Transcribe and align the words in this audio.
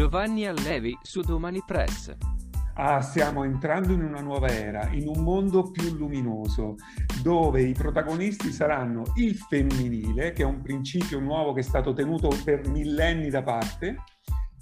Giovanni 0.00 0.46
Allevi 0.46 0.96
su 1.02 1.20
Domani 1.20 1.62
Press. 1.62 2.16
Ah, 2.76 3.02
stiamo 3.02 3.44
entrando 3.44 3.92
in 3.92 4.02
una 4.02 4.22
nuova 4.22 4.48
era, 4.48 4.88
in 4.92 5.06
un 5.06 5.22
mondo 5.22 5.70
più 5.70 5.94
luminoso, 5.94 6.76
dove 7.22 7.60
i 7.60 7.74
protagonisti 7.74 8.50
saranno 8.50 9.02
il 9.16 9.36
femminile, 9.36 10.32
che 10.32 10.40
è 10.40 10.46
un 10.46 10.62
principio 10.62 11.20
nuovo 11.20 11.52
che 11.52 11.60
è 11.60 11.62
stato 11.62 11.92
tenuto 11.92 12.30
per 12.42 12.66
millenni 12.68 13.28
da 13.28 13.42
parte, 13.42 13.96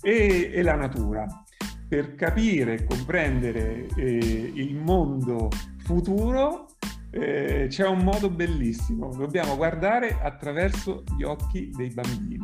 e, 0.02 0.50
e 0.52 0.62
la 0.62 0.74
natura. 0.74 1.24
Per 1.88 2.16
capire 2.16 2.74
e 2.74 2.84
comprendere 2.84 3.86
eh, 3.94 4.50
il 4.52 4.74
mondo 4.74 5.50
futuro 5.84 6.66
eh, 7.12 7.66
c'è 7.68 7.86
un 7.86 8.00
modo 8.00 8.28
bellissimo, 8.28 9.14
dobbiamo 9.14 9.54
guardare 9.54 10.18
attraverso 10.20 11.04
gli 11.16 11.22
occhi 11.22 11.70
dei 11.70 11.90
bambini. 11.94 12.40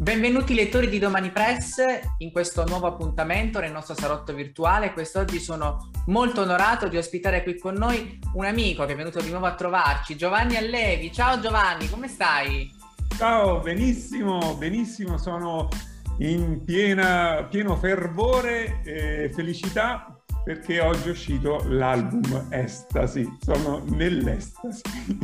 Benvenuti 0.00 0.54
lettori 0.54 0.88
di 0.88 0.98
Domani 0.98 1.30
Press 1.30 1.76
in 2.20 2.32
questo 2.32 2.64
nuovo 2.64 2.86
appuntamento 2.86 3.60
nel 3.60 3.70
nostro 3.70 3.94
salotto 3.94 4.32
virtuale. 4.32 4.94
Quest'oggi 4.94 5.38
sono 5.38 5.90
molto 6.06 6.40
onorato 6.40 6.88
di 6.88 6.96
ospitare 6.96 7.42
qui 7.42 7.58
con 7.58 7.74
noi 7.74 8.18
un 8.32 8.46
amico 8.46 8.86
che 8.86 8.94
è 8.94 8.96
venuto 8.96 9.20
di 9.20 9.28
nuovo 9.28 9.44
a 9.44 9.54
trovarci, 9.54 10.16
Giovanni 10.16 10.56
Allevi. 10.56 11.12
Ciao 11.12 11.38
Giovanni, 11.38 11.90
come 11.90 12.08
stai? 12.08 12.72
Ciao, 13.18 13.60
benissimo, 13.60 14.54
benissimo, 14.54 15.18
sono 15.18 15.68
in 16.20 16.64
piena, 16.64 17.46
pieno 17.50 17.76
fervore 17.76 18.80
e 18.82 19.30
felicità 19.34 20.18
perché 20.42 20.80
oggi 20.80 21.08
è 21.08 21.10
uscito 21.10 21.62
l'album 21.66 22.46
Estasi, 22.48 23.36
sono 23.38 23.84
nell'estasi. 23.90 24.80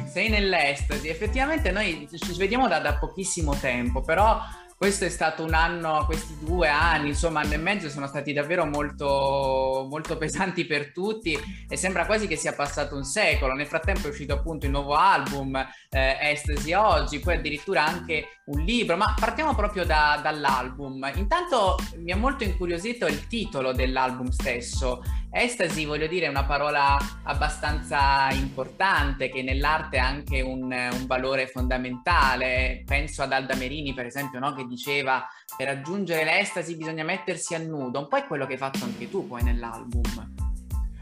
Sei 0.07 0.29
nell'estasi, 0.29 1.09
effettivamente 1.09 1.71
noi 1.71 2.07
ci 2.13 2.37
vediamo 2.37 2.69
da, 2.69 2.81
da 2.81 2.99
pochissimo 2.99 3.55
tempo, 3.55 4.03
però 4.03 4.39
questo 4.77 5.07
è 5.07 5.09
stato 5.09 5.43
un 5.43 5.55
anno, 5.55 6.05
questi 6.05 6.37
due 6.39 6.69
anni, 6.69 7.09
insomma, 7.09 7.41
anno 7.41 7.55
e 7.55 7.57
mezzo 7.57 7.89
sono 7.89 8.07
stati 8.07 8.35
davvero 8.35 8.67
molto, 8.67 9.87
molto 9.89 10.19
pesanti 10.19 10.67
per 10.67 10.93
tutti 10.93 11.39
e 11.67 11.77
sembra 11.77 12.05
quasi 12.05 12.27
che 12.27 12.37
sia 12.37 12.53
passato 12.53 12.95
un 12.95 13.05
secolo. 13.05 13.55
Nel 13.55 13.67
frattempo 13.67 14.07
è 14.07 14.11
uscito 14.11 14.35
appunto 14.35 14.67
il 14.67 14.73
nuovo 14.73 14.95
album 14.95 15.57
eh, 15.89 16.19
Estasi 16.21 16.75
Oggi, 16.75 17.21
poi 17.21 17.37
addirittura 17.37 17.87
anche 17.87 18.36
un 18.47 18.61
libro, 18.63 18.97
ma 18.97 19.15
partiamo 19.19 19.55
proprio 19.55 19.85
da, 19.85 20.21
dall'album. 20.23 21.11
Intanto 21.17 21.77
mi 21.97 22.13
ha 22.13 22.17
molto 22.17 22.45
incuriosito 22.45 23.07
il 23.07 23.27
titolo 23.27 23.73
dell'album 23.73 24.29
stesso. 24.29 25.03
Estasi, 25.31 25.85
voglio 25.85 26.07
dire, 26.07 26.27
è 26.27 26.29
una 26.29 26.45
parola 26.45 26.97
abbastanza 27.25 28.29
importante 28.31 29.29
che 29.29 29.43
nell'arte 29.43 29.99
ha 29.99 30.07
anche 30.07 30.41
un, 30.43 30.63
un 30.63 31.07
valore 31.07 31.49
fondamentale. 31.49 32.83
Penso 32.87 33.23
ad 33.23 33.33
Alda 33.33 33.57
Merini, 33.57 33.95
per 33.95 34.07
esempio, 34.07 34.39
no? 34.39 34.55
che 34.55 34.65
diceva 34.67 35.27
per 35.57 35.67
raggiungere 35.67 36.25
l'estasi 36.25 36.77
bisogna 36.77 37.05
mettersi 37.05 37.55
a 37.55 37.59
nudo, 37.59 37.99
un 37.99 38.09
po' 38.09 38.17
è 38.17 38.27
quello 38.27 38.47
che 38.47 38.53
hai 38.53 38.59
fatto 38.59 38.85
anche 38.85 39.11
tu 39.11 39.27
poi 39.27 39.43
nell'album. 39.43 40.03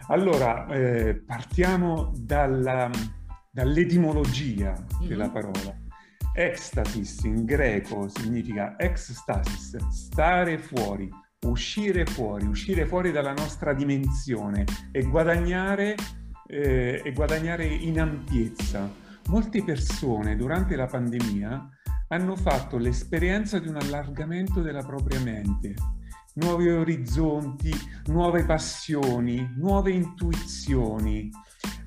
Allora, 0.08 0.66
eh, 0.68 1.22
partiamo 1.26 2.12
dalla, 2.16 2.90
dall'etimologia 3.50 4.72
mm-hmm. 4.72 5.08
della 5.08 5.28
parola. 5.28 5.83
Ecstasis 6.36 7.22
in 7.22 7.44
greco 7.44 8.08
significa 8.08 8.76
extasis, 8.76 9.76
stare 9.88 10.58
fuori, 10.58 11.08
uscire 11.46 12.04
fuori, 12.04 12.44
uscire 12.44 12.86
fuori 12.86 13.12
dalla 13.12 13.32
nostra 13.32 13.72
dimensione 13.72 14.64
e 14.90 15.04
guadagnare, 15.04 15.94
eh, 16.48 17.00
e 17.04 17.12
guadagnare 17.12 17.66
in 17.66 18.00
ampiezza. 18.00 18.90
Molte 19.28 19.62
persone 19.62 20.34
durante 20.34 20.74
la 20.74 20.86
pandemia 20.86 21.68
hanno 22.08 22.34
fatto 22.34 22.78
l'esperienza 22.78 23.60
di 23.60 23.68
un 23.68 23.76
allargamento 23.76 24.60
della 24.60 24.82
propria 24.82 25.20
mente, 25.20 25.74
nuovi 26.34 26.68
orizzonti, 26.68 27.72
nuove 28.06 28.44
passioni, 28.44 29.54
nuove 29.56 29.92
intuizioni. 29.92 31.30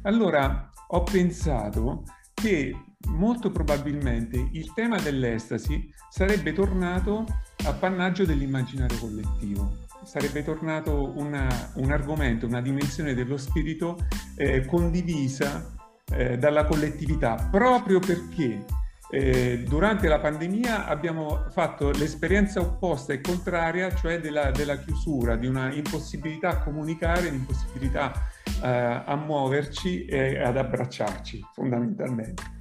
Allora 0.04 0.70
ho 0.88 1.04
pensato 1.04 2.06
che 2.34 2.74
molto 3.08 3.52
probabilmente 3.52 4.50
il 4.52 4.74
tema 4.74 4.98
dell'estasi 5.00 5.92
sarebbe 6.10 6.54
tornato 6.54 7.26
appannaggio 7.66 8.26
dell'immaginario 8.26 8.98
collettivo. 8.98 9.86
Sarebbe 10.04 10.44
tornato 10.44 11.14
una, 11.18 11.48
un 11.76 11.92
argomento, 11.92 12.46
una 12.46 12.62
dimensione 12.62 13.14
dello 13.14 13.38
spirito 13.38 13.98
eh, 14.36 14.66
condivisa 14.66 15.74
eh, 16.12 16.38
dalla 16.38 16.64
collettività, 16.66 17.50
proprio 17.52 18.00
perché 18.00 18.64
eh, 19.10 19.64
durante 19.68 20.08
la 20.08 20.20
pandemia 20.20 20.86
abbiamo 20.86 21.46
fatto 21.50 21.92
l'esperienza 21.92 22.60
opposta 22.60 23.14
e 23.14 23.22
contraria, 23.22 23.94
cioè 23.94 24.20
della, 24.20 24.52
della 24.52 24.78
chiusura, 24.78 25.36
di 25.36 25.48
una 25.48 25.74
impossibilità 25.74 26.50
a 26.50 26.60
comunicare, 26.60 27.28
un'impossibilità 27.28 28.14
eh, 28.62 29.04
a 29.06 29.16
muoverci 29.16 30.06
e 30.06 30.42
ad 30.42 30.58
abbracciarci 30.58 31.46
fondamentalmente. 31.54 32.57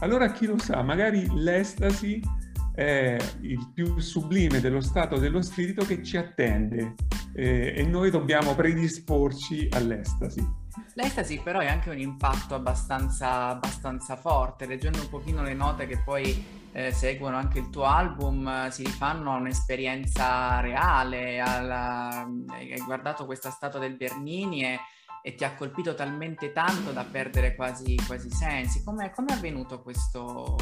Allora 0.00 0.30
chi 0.30 0.46
lo 0.46 0.58
sa, 0.58 0.82
magari 0.82 1.26
l'estasi 1.34 2.22
è 2.72 3.16
il 3.40 3.70
più 3.74 3.98
sublime 3.98 4.60
dello 4.60 4.80
stato 4.80 5.18
dello 5.18 5.42
spirito 5.42 5.84
che 5.84 6.04
ci 6.04 6.16
attende 6.16 6.94
eh, 7.34 7.74
e 7.76 7.82
noi 7.82 8.10
dobbiamo 8.10 8.54
predisporci 8.54 9.68
all'estasi. 9.72 10.66
L'estasi 10.94 11.40
però 11.42 11.58
è 11.58 11.66
anche 11.66 11.90
un 11.90 11.98
impatto 11.98 12.54
abbastanza, 12.54 13.48
abbastanza 13.48 14.14
forte, 14.14 14.66
leggendo 14.66 15.00
un 15.00 15.08
pochino 15.08 15.42
le 15.42 15.54
note 15.54 15.88
che 15.88 16.00
poi 16.04 16.44
eh, 16.70 16.92
seguono 16.92 17.36
anche 17.36 17.58
il 17.58 17.68
tuo 17.70 17.82
album, 17.82 18.46
eh, 18.46 18.70
si 18.70 18.84
rifanno 18.84 19.32
a 19.32 19.38
un'esperienza 19.38 20.60
reale, 20.60 21.40
alla... 21.40 22.24
hai 22.50 22.80
guardato 22.84 23.26
questa 23.26 23.50
statua 23.50 23.80
del 23.80 23.96
Bernini 23.96 24.62
e, 24.62 24.78
e, 25.22 25.34
ti 25.34 25.44
ha 25.44 25.54
colpito 25.54 25.94
talmente 25.94 26.52
tanto 26.52 26.92
da 26.92 27.04
perdere 27.04 27.54
quasi, 27.54 27.96
quasi 28.06 28.30
sensi. 28.30 28.82
Come 28.82 29.12
è 29.12 29.12
avvenuto 29.32 29.82
questo, 29.82 30.56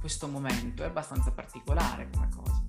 questo 0.00 0.28
momento? 0.28 0.82
È 0.82 0.86
abbastanza 0.86 1.30
particolare 1.32 2.08
come 2.12 2.28
cosa. 2.34 2.62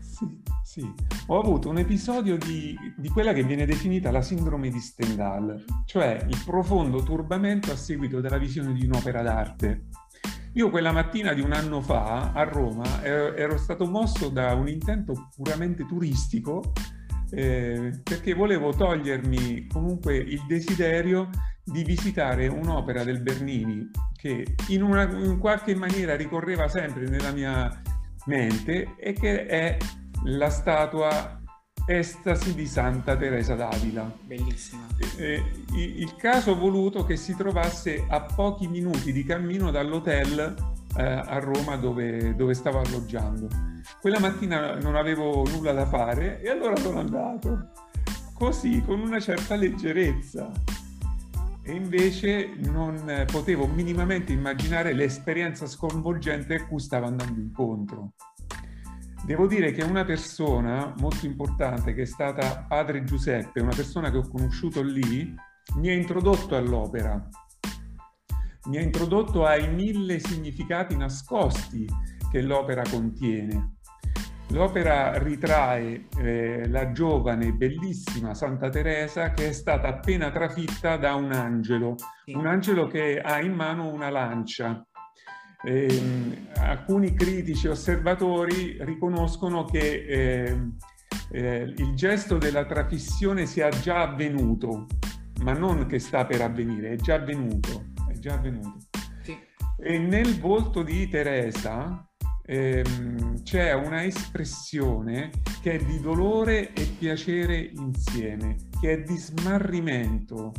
Sì, 0.00 0.42
sì, 0.64 0.94
ho 1.26 1.38
avuto 1.38 1.68
un 1.68 1.78
episodio 1.78 2.36
di, 2.36 2.76
di, 2.96 3.08
quella 3.08 3.32
che 3.32 3.44
viene 3.44 3.66
definita 3.66 4.10
la 4.10 4.22
sindrome 4.22 4.68
di 4.68 4.80
Stendhal, 4.80 5.64
cioè 5.86 6.26
il 6.28 6.42
profondo 6.44 7.02
turbamento 7.02 7.70
a 7.70 7.76
seguito 7.76 8.20
della 8.20 8.38
visione 8.38 8.72
di 8.72 8.84
un'opera 8.84 9.22
d'arte. 9.22 9.86
Io 10.54 10.70
quella 10.70 10.90
mattina 10.90 11.34
di 11.34 11.40
un 11.40 11.52
anno 11.52 11.80
fa 11.80 12.32
a 12.32 12.42
Roma 12.42 13.00
ero, 13.04 13.34
ero 13.36 13.56
stato 13.58 13.86
mosso 13.86 14.28
da 14.28 14.54
un 14.54 14.68
intento 14.68 15.28
puramente 15.36 15.86
turistico 15.86 16.72
eh, 17.30 18.00
perché 18.02 18.34
volevo 18.34 18.72
togliermi 18.72 19.66
comunque 19.66 20.16
il 20.16 20.42
desiderio 20.46 21.30
di 21.62 21.84
visitare 21.84 22.46
un'opera 22.46 23.04
del 23.04 23.20
Bernini 23.20 23.90
che 24.16 24.54
in, 24.68 24.82
una, 24.82 25.02
in 25.02 25.38
qualche 25.38 25.74
maniera 25.74 26.16
ricorreva 26.16 26.68
sempre 26.68 27.08
nella 27.08 27.30
mia 27.30 27.82
mente 28.26 28.94
e 28.98 29.12
che 29.12 29.46
è 29.46 29.76
la 30.24 30.50
statua 30.50 31.38
Estasi 31.86 32.54
di 32.54 32.66
Santa 32.66 33.16
Teresa 33.16 33.54
d'Avila. 33.54 34.12
Bellissima. 34.24 34.86
Eh, 35.16 35.42
il 35.72 36.14
caso 36.16 36.54
voluto 36.54 37.04
che 37.04 37.16
si 37.16 37.34
trovasse 37.34 38.04
a 38.06 38.20
pochi 38.20 38.68
minuti 38.68 39.10
di 39.10 39.24
cammino 39.24 39.70
dall'hotel 39.70 40.54
eh, 40.96 41.02
a 41.02 41.38
Roma 41.38 41.76
dove, 41.76 42.34
dove, 42.34 42.54
stavo 42.54 42.80
alloggiando. 42.80 43.48
Quella 44.00 44.20
mattina 44.20 44.76
non 44.76 44.96
avevo 44.96 45.44
nulla 45.48 45.72
da 45.72 45.86
fare 45.86 46.40
e 46.40 46.48
allora 46.48 46.76
sono 46.76 46.98
andato, 46.98 47.70
così, 48.34 48.82
con 48.84 49.00
una 49.00 49.20
certa 49.20 49.54
leggerezza. 49.54 50.50
E 51.62 51.72
invece 51.72 52.54
non 52.56 53.24
potevo 53.30 53.66
minimamente 53.66 54.32
immaginare 54.32 54.94
l'esperienza 54.94 55.66
sconvolgente 55.66 56.54
a 56.54 56.66
cui 56.66 56.80
stavo 56.80 57.06
andando 57.06 57.38
incontro. 57.40 58.12
Devo 59.24 59.46
dire 59.46 59.72
che 59.72 59.82
una 59.82 60.04
persona 60.04 60.94
molto 60.98 61.26
importante 61.26 61.92
che 61.92 62.02
è 62.02 62.06
stata 62.06 62.64
padre 62.66 63.04
Giuseppe, 63.04 63.60
una 63.60 63.74
persona 63.74 64.10
che 64.10 64.16
ho 64.16 64.26
conosciuto 64.26 64.80
lì, 64.80 65.34
mi 65.74 65.88
ha 65.90 65.92
introdotto 65.92 66.56
all'opera, 66.56 67.28
mi 68.68 68.78
ha 68.78 68.80
introdotto 68.80 69.44
ai 69.44 69.72
mille 69.72 70.18
significati 70.18 70.96
nascosti 70.96 71.86
che 72.30 72.40
l'opera 72.40 72.82
contiene. 72.88 73.76
L'opera 74.50 75.18
ritrae 75.18 76.06
eh, 76.18 76.68
la 76.68 76.92
giovane, 76.92 77.52
bellissima 77.52 78.32
Santa 78.32 78.70
Teresa 78.70 79.32
che 79.32 79.48
è 79.48 79.52
stata 79.52 79.88
appena 79.88 80.30
trafitta 80.30 80.96
da 80.96 81.14
un 81.14 81.32
angelo, 81.32 81.96
un 82.26 82.46
angelo 82.46 82.86
che 82.86 83.20
ha 83.20 83.40
in 83.40 83.52
mano 83.52 83.92
una 83.92 84.08
lancia 84.08 84.82
eh, 85.64 86.46
alcuni 86.56 87.14
critici 87.14 87.66
osservatori 87.66 88.76
riconoscono 88.80 89.64
che 89.64 90.04
eh, 90.06 90.56
eh, 91.30 91.74
il 91.76 91.94
gesto 91.94 92.38
della 92.38 92.64
trafissione 92.64 93.44
sia 93.46 93.68
già 93.68 94.02
avvenuto, 94.02 94.86
ma 95.42 95.52
non 95.52 95.86
che 95.86 95.98
sta 95.98 96.24
per 96.26 96.42
avvenire, 96.42 96.92
è 96.92 96.96
già 96.96 97.14
avvenuto. 97.14 97.86
È 98.18 98.20
già 98.20 98.34
avvenuto. 98.34 98.78
Sì. 99.22 99.38
E 99.78 99.98
nel 99.98 100.40
volto 100.40 100.82
di 100.82 101.08
Teresa 101.08 102.04
ehm, 102.44 103.44
c'è 103.44 103.72
una 103.74 104.04
espressione 104.04 105.30
che 105.62 105.74
è 105.74 105.78
di 105.78 106.00
dolore 106.00 106.72
e 106.72 106.84
piacere 106.98 107.70
insieme, 107.76 108.56
che 108.80 108.92
è 108.92 109.02
di 109.02 109.16
smarrimento. 109.16 110.52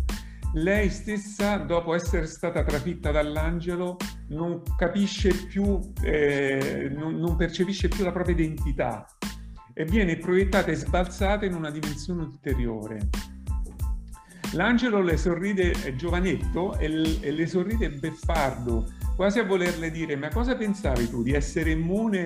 Lei 0.53 0.89
stessa, 0.89 1.57
dopo 1.57 1.93
essere 1.93 2.27
stata 2.27 2.63
trafitta 2.63 3.11
dall'angelo, 3.11 3.97
non 4.29 4.61
capisce 4.77 5.35
più, 5.47 5.81
eh, 6.01 6.89
non, 6.95 7.15
non 7.15 7.35
percepisce 7.35 7.89
più 7.89 8.05
la 8.05 8.13
propria 8.13 8.35
identità 8.35 9.05
e 9.73 9.83
viene 9.83 10.15
proiettata 10.15 10.71
e 10.71 10.75
sbalzata 10.75 11.45
in 11.45 11.55
una 11.55 11.71
dimensione 11.71 12.23
ulteriore. 12.23 13.09
L'angelo 14.53 15.01
le 15.01 15.15
sorride, 15.15 15.95
giovanetto, 15.95 16.75
e, 16.79 16.87
le 16.87 17.47
sorride 17.47 17.91
beffardo, 17.91 18.91
quasi 19.15 19.37
a 19.37 19.43
volerle 19.43 19.91
dire, 19.91 20.15
ma 20.15 20.29
cosa 20.29 20.55
pensavi 20.55 21.07
tu 21.07 21.21
di 21.21 21.33
essere 21.33 21.69
immune 21.69 22.25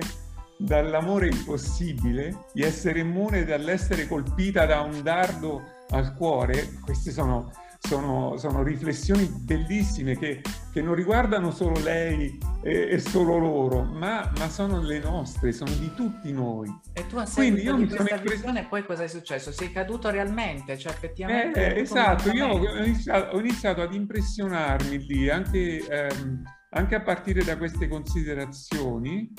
dall'amore 0.56 1.28
impossibile, 1.28 2.46
di 2.54 2.62
essere 2.62 3.00
immune 3.00 3.44
dall'essere 3.44 4.06
colpita 4.06 4.64
da 4.64 4.80
un 4.80 5.02
dardo 5.02 5.62
al 5.90 6.14
cuore? 6.14 6.78
Queste 6.82 7.10
sono 7.10 7.52
sono, 7.86 8.36
sono 8.38 8.62
riflessioni 8.62 9.26
bellissime 9.26 10.16
che, 10.16 10.40
che, 10.72 10.80
non 10.80 10.94
riguardano 10.94 11.50
solo 11.50 11.78
lei 11.80 12.38
e, 12.62 12.88
e 12.92 12.98
solo 12.98 13.36
loro, 13.36 13.82
ma, 13.82 14.30
ma, 14.38 14.48
sono 14.48 14.80
le 14.80 15.00
nostre, 15.00 15.52
sono 15.52 15.70
di 15.72 15.92
tutti 15.94 16.32
noi. 16.32 16.68
E 16.94 17.06
tu 17.06 17.16
a 17.16 17.26
seguito 17.26 17.74
di 17.74 17.86
questa 17.86 18.14
impres- 18.14 18.32
visione 18.32 18.66
poi 18.66 18.84
cosa 18.86 19.04
è 19.04 19.06
successo? 19.06 19.52
Sei 19.52 19.70
caduto 19.70 20.08
realmente? 20.10 20.78
Cioè 20.78 20.92
effettivamente... 20.92 21.74
Eh, 21.74 21.80
esatto, 21.80 22.30
io 22.30 22.46
ho 22.46 22.84
iniziato, 22.84 23.36
ho 23.36 23.40
iniziato, 23.40 23.82
ad 23.82 23.92
impressionarmi 23.92 24.98
lì 25.04 25.28
anche, 25.28 25.84
ehm, 25.86 26.42
anche 26.70 26.94
a 26.94 27.00
partire 27.02 27.44
da 27.44 27.58
queste 27.58 27.86
considerazioni. 27.86 29.32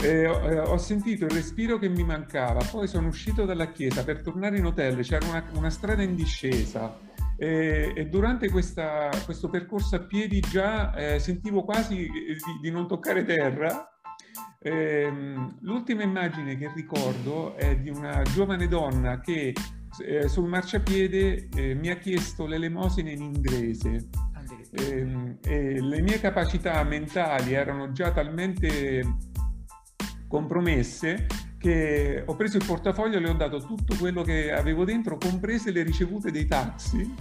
Eh, 0.00 0.26
ho 0.26 0.78
sentito 0.78 1.26
il 1.26 1.30
respiro 1.30 1.78
che 1.78 1.88
mi 1.88 2.02
mancava, 2.02 2.64
poi 2.70 2.88
sono 2.88 3.08
uscito 3.08 3.44
dalla 3.44 3.70
chiesa 3.70 4.02
per 4.02 4.20
tornare 4.20 4.58
in 4.58 4.66
hotel, 4.66 5.00
c'era 5.04 5.24
una, 5.26 5.44
una 5.52 5.70
strada 5.70 6.02
in 6.02 6.16
discesa 6.16 6.98
e, 7.42 7.92
e 7.96 8.06
durante 8.06 8.48
questa, 8.50 9.10
questo 9.24 9.50
percorso 9.50 9.96
a 9.96 9.98
piedi 9.98 10.38
già 10.38 10.94
eh, 10.94 11.18
sentivo 11.18 11.64
quasi 11.64 11.96
di, 11.96 12.36
di, 12.60 12.70
non 12.70 12.86
toccare 12.86 13.24
terra. 13.24 13.90
Eh, 14.60 15.12
l'ultima 15.62 16.04
immagine 16.04 16.56
che 16.56 16.70
ricordo 16.72 17.56
è 17.56 17.76
di 17.78 17.90
una 17.90 18.22
giovane 18.22 18.68
donna 18.68 19.18
che 19.18 19.52
eh, 20.06 20.28
sul 20.28 20.48
marciapiede 20.48 21.48
eh, 21.52 21.74
mi 21.74 21.88
ha 21.90 21.96
chiesto 21.96 22.46
l'elemosina 22.46 23.10
in 23.10 23.22
inglese. 23.22 24.08
Ehm, 24.74 25.38
e 25.42 25.80
le 25.80 26.00
mie 26.00 26.20
capacità 26.20 26.80
mentali 26.84 27.54
erano 27.54 27.90
già 27.90 28.12
talmente 28.12 29.16
compromesse 30.28 31.26
che 31.62 32.24
ho 32.26 32.34
preso 32.34 32.56
il 32.56 32.64
portafoglio 32.66 33.18
e 33.18 33.20
le 33.20 33.30
ho 33.30 33.34
dato 33.34 33.64
tutto 33.64 33.94
quello 33.94 34.22
che 34.22 34.52
avevo 34.52 34.84
dentro, 34.84 35.16
comprese 35.16 35.70
le 35.70 35.84
ricevute 35.84 36.32
dei 36.32 36.44
taxi. 36.46 37.14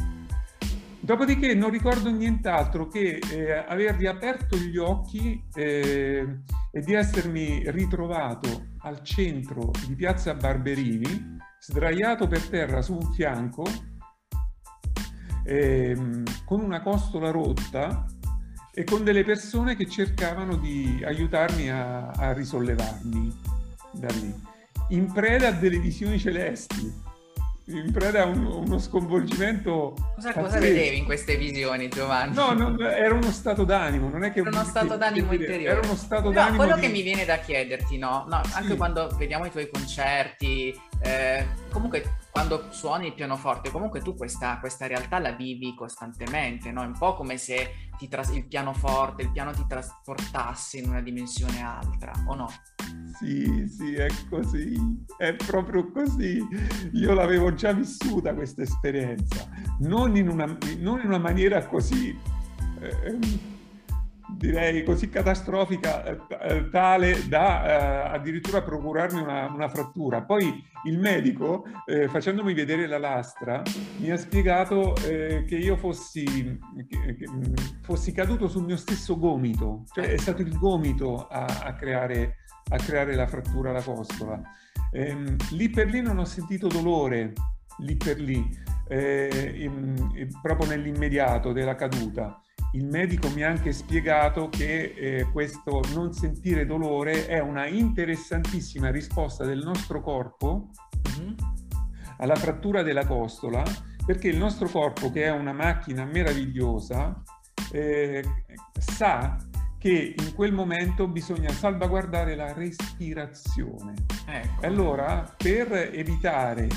Dopodiché 0.99 1.53
non 1.53 1.69
ricordo 1.69 2.09
nient'altro 2.09 2.87
che 2.87 3.19
eh, 3.19 3.51
aver 3.51 3.95
riaperto 3.95 4.57
gli 4.57 4.77
occhi 4.77 5.43
eh, 5.53 6.39
e 6.71 6.79
di 6.81 6.93
essermi 6.93 7.69
ritrovato 7.69 8.69
al 8.79 9.03
centro 9.03 9.71
di 9.87 9.93
Piazza 9.93 10.33
Barberini, 10.33 11.37
sdraiato 11.59 12.27
per 12.27 12.41
terra 12.47 12.81
su 12.81 12.93
un 12.93 13.13
fianco, 13.13 13.63
eh, 15.43 15.95
con 16.45 16.61
una 16.61 16.81
costola 16.81 17.29
rotta 17.29 18.07
e 18.73 18.83
con 18.85 19.03
delle 19.03 19.23
persone 19.23 19.75
che 19.75 19.87
cercavano 19.87 20.55
di 20.55 20.99
aiutarmi 21.03 21.69
a, 21.69 22.09
a 22.09 22.33
risollevarmi 22.33 23.50
da 23.93 24.07
lì, 24.07 24.33
in 24.89 25.11
preda 25.11 25.49
a 25.49 25.51
delle 25.51 25.79
visioni 25.79 26.19
celesti, 26.19 27.09
in 27.65 27.91
preda 27.91 28.23
a 28.23 28.25
un, 28.25 28.45
uno 28.45 28.79
sconvolgimento. 28.79 29.95
Cosa, 30.15 30.33
cosa, 30.33 30.59
vedevi 30.59 30.97
in 30.97 31.05
queste 31.05 31.37
visioni, 31.37 31.89
Giovanni? 31.89 32.35
No, 32.35 32.53
non, 32.53 32.81
era 32.81 33.13
uno 33.13 33.31
stato 33.31 33.63
d'animo, 33.63 34.09
non 34.09 34.23
è 34.23 34.31
che... 34.31 34.39
Era 34.39 34.49
uno 34.49 34.63
stato 34.63 34.97
d'animo 34.97 35.31
interiore. 35.31 35.77
Era 35.77 35.81
uno 35.81 35.95
stato 35.95 36.27
no, 36.27 36.31
d'animo. 36.31 36.57
Quello 36.57 36.75
di... 36.75 36.81
che 36.81 36.87
mi 36.87 37.01
viene 37.01 37.25
da 37.25 37.37
chiederti, 37.37 37.97
no? 37.97 38.25
no 38.27 38.41
sì. 38.45 38.51
Anche 38.55 38.75
quando 38.75 39.09
vediamo 39.17 39.45
i 39.45 39.51
tuoi 39.51 39.69
concerti, 39.69 40.75
eh, 41.01 41.47
comunque 41.71 42.17
quando 42.31 42.67
suoni 42.71 43.07
il 43.07 43.13
pianoforte, 43.13 43.71
comunque 43.71 44.01
tu 44.01 44.15
questa, 44.15 44.59
questa 44.59 44.87
realtà 44.87 45.19
la 45.19 45.31
vivi 45.31 45.73
costantemente, 45.75 46.71
no? 46.71 46.83
È 46.83 46.85
un 46.85 46.97
po' 46.97 47.15
come 47.15 47.37
se 47.37 47.89
tras- 48.09 48.33
il 48.33 48.47
pianoforte, 48.47 49.23
il 49.23 49.31
piano 49.31 49.51
ti 49.51 49.65
trasportasse 49.67 50.77
in 50.77 50.89
una 50.89 51.01
dimensione 51.01 51.61
altra, 51.61 52.11
o 52.27 52.35
no? 52.35 52.49
Sì, 53.19 53.67
sì, 53.67 53.95
è 53.95 54.07
così, 54.29 55.05
è 55.17 55.35
proprio 55.35 55.91
così. 55.91 56.39
Io 56.93 57.13
l'avevo 57.13 57.53
già 57.53 57.73
vissuta 57.73 58.33
questa 58.33 58.61
esperienza, 58.61 59.49
non 59.79 60.15
in 60.15 60.29
una, 60.29 60.45
non 60.77 60.99
in 60.99 61.07
una 61.07 61.19
maniera 61.19 61.65
così... 61.65 62.17
Eh, 62.79 63.59
direi 64.41 64.83
così 64.83 65.07
catastrofica, 65.07 66.03
eh, 66.03 66.17
eh, 66.41 66.69
tale 66.69 67.27
da 67.27 68.09
eh, 68.09 68.15
addirittura 68.15 68.63
procurarmi 68.63 69.21
una, 69.21 69.45
una, 69.45 69.69
frattura. 69.69 70.23
Poi 70.23 70.63
il 70.85 70.97
medico, 70.97 71.63
eh, 71.85 72.07
facendomi 72.07 72.55
vedere 72.55 72.87
la 72.87 72.97
lastra, 72.97 73.61
mi 73.97 74.09
ha 74.09 74.17
spiegato 74.17 74.95
eh, 75.05 75.45
che 75.47 75.55
io 75.55 75.77
fossi, 75.77 76.25
che, 76.87 77.15
che, 77.15 77.29
mm, 77.29 77.53
fossi, 77.83 78.11
caduto 78.11 78.47
sul 78.47 78.63
mio 78.65 78.77
stesso 78.77 79.19
gomito, 79.19 79.83
cioè 79.93 80.07
è 80.07 80.17
stato 80.17 80.41
il 80.41 80.57
gomito 80.57 81.27
a, 81.27 81.45
a, 81.63 81.75
creare, 81.75 82.37
a 82.69 82.77
creare, 82.77 83.13
la 83.13 83.27
frattura, 83.27 83.71
la 83.71 83.83
costola. 83.83 84.41
Ehm, 84.91 85.35
lì 85.51 85.69
per 85.69 85.87
lì 85.87 86.01
non 86.01 86.17
ho 86.17 86.25
sentito 86.25 86.67
dolore, 86.67 87.33
lì 87.77 87.95
per 87.95 88.19
lì, 88.19 88.43
proprio 90.41 90.67
nell'immediato 90.67 91.53
della 91.53 91.75
caduta 91.75 92.41
il 92.73 92.85
medico 92.85 93.29
mi 93.29 93.43
ha 93.43 93.49
anche 93.49 93.73
spiegato 93.73 94.47
che 94.49 94.93
eh, 94.95 95.27
questo 95.31 95.81
non 95.93 96.13
sentire 96.13 96.65
dolore 96.65 97.27
è 97.27 97.39
una 97.39 97.67
interessantissima 97.67 98.89
risposta 98.89 99.43
del 99.43 99.61
nostro 99.63 100.01
corpo 100.01 100.69
mm-hmm. 101.09 101.33
alla 102.17 102.35
frattura 102.35 102.81
della 102.81 103.05
costola, 103.05 103.63
perché 104.05 104.29
il 104.29 104.37
nostro 104.37 104.69
corpo, 104.69 105.11
che 105.11 105.25
è 105.25 105.31
una 105.31 105.53
macchina 105.53 106.05
meravigliosa, 106.05 107.21
eh, 107.71 108.23
sa 108.77 109.37
che 109.77 110.13
in 110.17 110.33
quel 110.33 110.53
momento 110.53 111.07
bisogna 111.07 111.49
salvaguardare 111.49 112.35
la 112.35 112.53
respirazione. 112.53 113.93
Ecco. 114.27 114.65
Allora, 114.65 115.33
per 115.35 115.73
evitare 115.73 116.67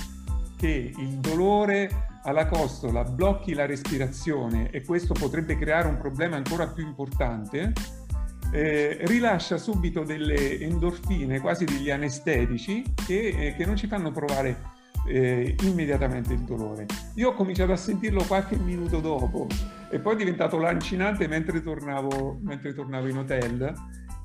che 0.56 0.92
il 0.96 1.18
dolore 1.18 2.13
alla 2.24 2.46
costola 2.46 3.04
blocchi 3.04 3.54
la 3.54 3.66
respirazione 3.66 4.70
e 4.70 4.82
questo 4.82 5.14
potrebbe 5.14 5.56
creare 5.58 5.88
un 5.88 5.98
problema 5.98 6.36
ancora 6.36 6.66
più 6.68 6.84
importante, 6.84 7.72
eh, 8.52 8.98
rilascia 9.02 9.56
subito 9.56 10.04
delle 10.04 10.58
endorfine, 10.60 11.40
quasi 11.40 11.64
degli 11.64 11.90
anestetici, 11.90 12.84
che, 13.06 13.28
eh, 13.28 13.54
che 13.54 13.66
non 13.66 13.76
ci 13.76 13.86
fanno 13.86 14.10
provare 14.10 14.72
eh, 15.06 15.54
immediatamente 15.62 16.32
il 16.32 16.40
dolore. 16.40 16.86
Io 17.14 17.30
ho 17.30 17.34
cominciato 17.34 17.72
a 17.72 17.76
sentirlo 17.76 18.24
qualche 18.24 18.56
minuto 18.56 19.00
dopo 19.00 19.46
e 19.90 19.98
poi 19.98 20.14
è 20.14 20.16
diventato 20.16 20.58
lancinante 20.58 21.28
mentre 21.28 21.62
tornavo, 21.62 22.38
mentre 22.40 22.72
tornavo 22.72 23.06
in 23.08 23.18
hotel 23.18 23.74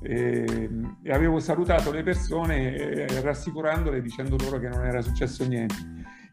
eh, 0.02 0.70
e 1.02 1.12
avevo 1.12 1.38
salutato 1.38 1.90
le 1.92 2.02
persone 2.02 2.74
eh, 2.74 3.20
rassicurandole 3.20 4.00
dicendo 4.00 4.36
loro 4.38 4.58
che 4.58 4.68
non 4.68 4.86
era 4.86 5.02
successo 5.02 5.46
niente. 5.46 5.74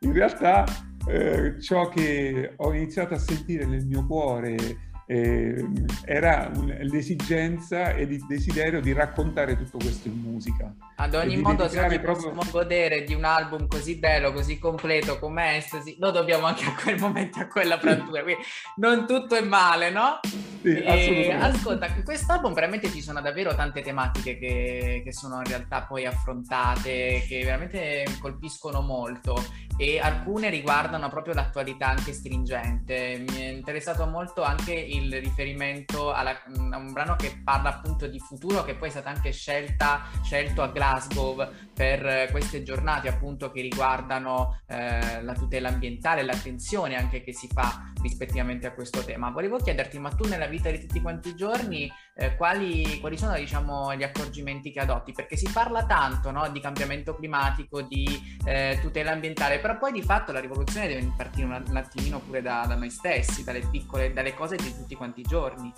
In 0.02 0.14
realtà 0.14 0.64
eh, 1.08 1.62
ciò 1.62 1.90
che 1.90 2.54
ho 2.56 2.74
iniziato 2.74 3.14
a 3.14 3.20
sentire 3.20 3.66
nel 3.66 3.86
mio 3.86 4.06
cuore 4.06 4.86
eh, 5.10 5.66
era 6.04 6.52
l'esigenza 6.82 7.92
e 7.92 8.04
il 8.04 8.26
desiderio 8.28 8.82
di 8.82 8.92
raccontare 8.92 9.56
tutto 9.56 9.78
questo 9.78 10.10
in 10.10 10.20
musica. 10.20 10.74
Ad 10.98 11.16
ogni 11.16 11.38
modo, 11.38 11.70
se 11.70 11.80
oggi 11.80 12.00
proprio... 12.00 12.32
possiamo 12.32 12.52
godere 12.52 13.04
di 13.04 13.14
un 13.14 13.24
album 13.24 13.68
così 13.68 13.96
bello, 13.96 14.34
così 14.34 14.60
completo 14.60 15.18
come 15.18 15.56
Ecstasy, 15.56 15.96
lo 16.00 16.12
dobbiamo 16.12 16.46
anche 16.46 16.66
a 16.66 16.76
quel 16.76 17.00
momento, 17.00 17.40
a 17.40 17.48
quella 17.48 17.80
frattura. 17.80 18.22
Quindi 18.22 18.44
non 18.76 19.08
tutto 19.08 19.36
è 19.36 19.42
male, 19.42 19.90
no? 19.92 20.20
Sì, 20.68 20.82
e, 20.82 21.32
ascolta, 21.32 21.88
in 21.88 22.04
quest'album 22.04 22.54
veramente 22.54 22.92
ci 22.92 23.02
sono 23.02 23.22
davvero 23.22 23.56
tante 23.56 23.82
tematiche 23.82 24.38
che, 24.38 25.02
che 25.04 25.14
sono 25.14 25.38
in 25.38 25.46
realtà 25.46 25.84
poi 25.84 26.06
affrontate, 26.06 27.24
che 27.28 27.42
veramente 27.44 28.06
colpiscono 28.20 28.82
molto 28.82 29.42
e 29.78 30.00
alcune 30.00 30.50
riguardano 30.50 31.08
proprio 31.08 31.36
l'attualità 31.36 31.88
anche 31.88 32.12
stringente. 32.12 33.24
Mi 33.30 33.42
è 33.42 33.48
interessato 33.50 34.06
molto 34.08 34.44
anche 34.44 34.74
il 34.74 35.22
riferimento 35.22 36.12
alla, 36.12 36.32
a 36.72 36.78
un 36.78 36.92
brano 36.92 37.16
che 37.16 37.40
parla 37.44 37.70
appunto 37.70 38.08
di 38.08 38.20
futuro, 38.20 38.64
che 38.64 38.76
poi 38.76 38.90
è 38.90 38.92
stato 38.92 39.08
anche 39.08 39.32
scelta, 39.32 40.02
scelto 40.24 40.64
a 40.64 40.68
Glasgow 40.68 41.48
per 41.74 42.30
queste 42.32 42.64
giornate 42.64 43.08
appunto 43.08 43.52
che 43.52 43.62
riguardano 43.62 44.62
eh, 44.66 45.22
la 45.22 45.34
tutela 45.34 45.70
ambientale, 45.70 46.24
l'attenzione 46.24 46.96
anche 46.96 47.22
che 47.22 47.34
si 47.34 47.48
fa 47.48 47.92
rispettivamente 48.02 48.66
a 48.66 48.74
questo 48.74 49.04
tema. 49.04 49.30
Volevo 49.30 49.58
chiederti, 49.58 50.00
ma 50.00 50.10
tu 50.10 50.28
nella 50.28 50.48
vita 50.48 50.57
di 50.62 50.80
tutti 50.80 51.02
quanti 51.02 51.30
i 51.30 51.36
giorni 51.36 51.92
eh, 52.20 52.36
quali, 52.36 53.00
quali, 53.00 53.18
sono 53.18 53.36
diciamo, 53.36 53.96
gli 53.96 54.04
accorgimenti 54.04 54.72
che 54.72 54.80
adotti? 54.80 55.12
Perché 55.12 55.38
si 55.38 55.48
parla 55.52 55.86
tanto 55.86 56.32
no, 56.32 56.50
di 56.50 56.60
cambiamento 56.60 57.16
climatico, 57.16 57.82
di 57.82 58.38
eh, 58.46 58.80
tutela 58.82 59.12
ambientale, 59.12 59.60
però 59.60 59.78
poi 59.78 59.92
di 59.92 60.02
fatto 60.02 60.32
la 60.32 60.40
rivoluzione 60.40 60.88
deve 60.88 61.14
partire 61.16 61.46
un, 61.46 61.64
un 61.68 61.78
attimino 61.78 62.20
pure 62.20 62.42
da, 62.42 62.66
da, 62.68 62.76
noi 62.76 62.90
stessi, 62.90 63.44
dalle 63.44 63.62
piccole, 63.70 64.14
dalle 64.14 64.34
cose 64.34 64.56
di 64.56 64.74
tutti 64.76 64.96
quanti 64.96 65.22
i 65.22 65.24
giorni. 65.24 65.72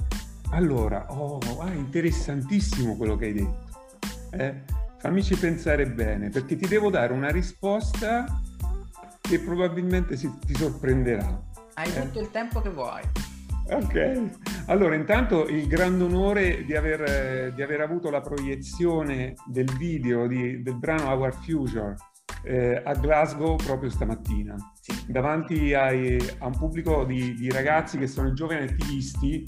Allora, 0.51 1.05
oh, 1.09 1.39
ah, 1.59 1.71
interessantissimo 1.73 2.95
quello 2.95 3.17
che 3.17 3.25
hai 3.25 3.33
detto. 3.33 3.67
Eh? 4.31 4.63
Fammici 4.97 5.35
pensare 5.35 5.87
bene, 5.87 6.29
perché 6.29 6.55
ti 6.55 6.67
devo 6.67 6.89
dare 6.89 7.13
una 7.13 7.29
risposta 7.29 8.25
che 9.21 9.39
probabilmente 9.39 10.15
si, 10.17 10.31
ti 10.45 10.55
sorprenderà. 10.55 11.41
Hai 11.75 11.89
eh? 11.93 12.01
tutto 12.01 12.19
il 12.19 12.31
tempo 12.31 12.61
che 12.61 12.69
vuoi. 12.69 13.01
Ok, 13.71 14.65
allora 14.65 14.95
intanto 14.95 15.47
il 15.47 15.67
grande 15.67 16.03
onore 16.03 16.65
di 16.65 16.75
aver, 16.75 17.01
eh, 17.03 17.53
di 17.53 17.61
aver 17.61 17.81
avuto 17.81 18.09
la 18.09 18.19
proiezione 18.19 19.35
del 19.45 19.71
video 19.77 20.25
di, 20.25 20.63
del 20.63 20.75
brano 20.75 21.11
Our 21.13 21.31
Future 21.33 21.95
eh, 22.43 22.81
a 22.83 22.93
Glasgow 22.93 23.57
proprio 23.57 23.89
stamattina, 23.89 24.55
sì. 24.79 25.11
davanti 25.11 25.73
ai, 25.73 26.17
a 26.39 26.47
un 26.47 26.57
pubblico 26.57 27.05
di, 27.05 27.35
di, 27.35 27.51
ragazzi 27.51 27.99
che 27.99 28.07
sono 28.07 28.29
i 28.29 28.33
giovani 28.33 28.63
attivisti 28.63 29.43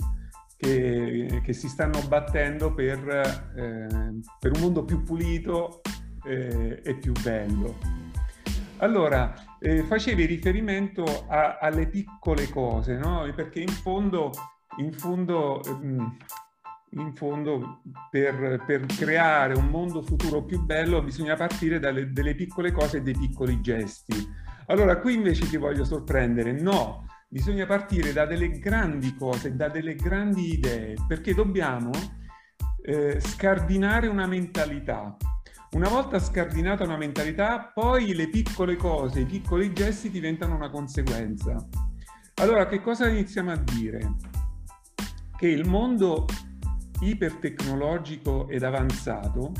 che, 0.55 1.41
che 1.43 1.53
si 1.53 1.67
stanno 1.67 1.99
battendo 2.07 2.73
per, 2.73 2.99
eh, 3.55 3.87
per, 4.39 4.51
un 4.53 4.59
mondo 4.59 4.85
più 4.85 5.01
pulito 5.01 5.81
eh, 6.25 6.81
e 6.83 6.95
più 6.95 7.13
bello. 7.23 7.77
Allora, 8.77 9.33
eh, 9.63 9.83
facevi 9.83 10.25
riferimento 10.25 11.25
a, 11.27 11.59
alle 11.59 11.87
piccole 11.87 12.49
cose, 12.49 12.97
no? 12.97 13.31
Perché 13.35 13.59
in 13.59 13.69
fondo, 13.69 14.31
in 14.77 14.91
fondo, 14.91 15.61
mm, 15.69 16.05
in 16.93 17.13
fondo 17.13 17.81
per, 18.09 18.63
per, 18.65 18.87
creare 18.87 19.53
un 19.53 19.67
mondo 19.67 20.01
futuro 20.01 20.43
più 20.43 20.61
bello 20.63 21.01
bisogna 21.03 21.35
partire 21.35 21.79
dalle, 21.79 22.11
dalle 22.11 22.33
piccole 22.33 22.71
cose 22.71 22.97
e 22.97 23.01
dai 23.01 23.13
piccoli 23.13 23.61
gesti. 23.61 24.13
Allora, 24.65 24.97
qui 24.97 25.13
invece 25.13 25.47
ti 25.47 25.57
voglio 25.57 25.85
sorprendere. 25.85 26.53
No, 26.53 27.05
bisogna 27.29 27.67
partire 27.67 28.13
da 28.13 28.25
delle 28.25 28.57
grandi 28.57 29.15
cose, 29.15 29.55
da 29.55 29.69
delle 29.69 29.93
grandi 29.93 30.53
idee, 30.53 30.95
perché 31.07 31.35
dobbiamo 31.35 31.91
eh, 32.83 33.19
scardinare 33.19 34.07
una 34.07 34.25
mentalità. 34.25 35.15
Una 35.73 35.87
volta 35.87 36.19
scardinata 36.19 36.83
una 36.83 36.97
mentalità, 36.97 37.71
poi 37.73 38.13
le 38.13 38.27
piccole 38.27 38.75
cose, 38.75 39.21
i 39.21 39.25
piccoli 39.25 39.71
gesti 39.71 40.09
diventano 40.09 40.53
una 40.53 40.69
conseguenza. 40.69 41.55
Allora, 42.41 42.67
che 42.67 42.81
cosa 42.81 43.07
iniziamo 43.07 43.51
a 43.51 43.55
dire? 43.55 44.15
Che 45.37 45.47
il 45.47 45.65
mondo 45.65 46.25
ipertecnologico 46.99 48.49
ed 48.49 48.63
avanzato, 48.63 49.53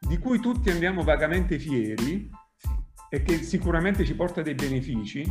di 0.00 0.16
cui 0.16 0.40
tutti 0.40 0.70
andiamo 0.70 1.02
vagamente 1.02 1.58
fieri 1.58 2.30
e 3.10 3.22
che 3.22 3.42
sicuramente 3.42 4.06
ci 4.06 4.14
porta 4.14 4.40
dei 4.40 4.54
benefici, 4.54 5.22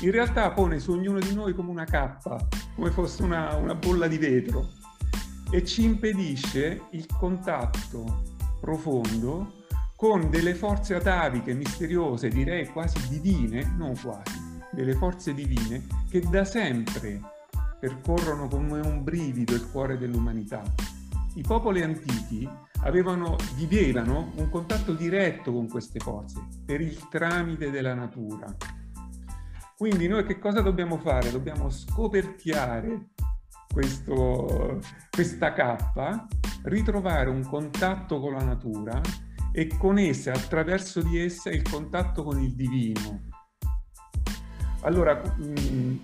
in 0.00 0.10
realtà 0.10 0.50
pone 0.50 0.80
su 0.80 0.90
ognuno 0.90 1.20
di 1.20 1.32
noi 1.32 1.54
come 1.54 1.70
una 1.70 1.84
cappa, 1.84 2.44
come 2.74 2.90
fosse 2.90 3.22
una, 3.22 3.54
una 3.54 3.76
bolla 3.76 4.08
di 4.08 4.18
vetro 4.18 4.68
e 5.52 5.64
ci 5.64 5.84
impedisce 5.84 6.88
il 6.90 7.06
contatto 7.06 8.38
profondo 8.60 9.58
con 9.96 10.30
delle 10.30 10.54
forze 10.54 10.94
ataviche 10.94 11.54
misteriose, 11.54 12.28
direi 12.28 12.66
quasi 12.68 13.08
divine, 13.08 13.74
non 13.76 13.94
quasi, 14.00 14.38
delle 14.70 14.94
forze 14.94 15.34
divine 15.34 15.86
che 16.08 16.20
da 16.20 16.44
sempre 16.44 17.20
percorrono 17.78 18.46
come 18.48 18.80
un 18.80 19.02
brivido 19.02 19.54
il 19.54 19.70
cuore 19.70 19.98
dell'umanità. 19.98 20.62
I 21.34 21.42
popoli 21.42 21.82
antichi 21.82 22.48
avevano, 22.82 23.36
vivevano 23.56 24.32
un 24.36 24.48
contatto 24.50 24.94
diretto 24.94 25.52
con 25.52 25.68
queste 25.68 25.98
forze 25.98 26.46
per 26.64 26.80
il 26.80 27.08
tramite 27.08 27.70
della 27.70 27.94
natura. 27.94 28.54
Quindi 29.76 30.08
noi 30.08 30.24
che 30.24 30.38
cosa 30.38 30.60
dobbiamo 30.60 30.98
fare? 30.98 31.30
Dobbiamo 31.30 31.70
scoperchiare 31.70 33.08
questo, 33.72 34.80
questa 35.10 35.52
cappa, 35.52 36.26
ritrovare 36.64 37.30
un 37.30 37.42
contatto 37.44 38.20
con 38.20 38.34
la 38.34 38.44
natura 38.44 39.00
e 39.52 39.68
con 39.78 39.98
essa, 39.98 40.32
attraverso 40.32 41.02
di 41.02 41.18
essa, 41.18 41.50
il 41.50 41.62
contatto 41.62 42.22
con 42.22 42.40
il 42.40 42.54
divino. 42.54 43.28
Allora, 44.82 45.20
mm, 45.40 45.96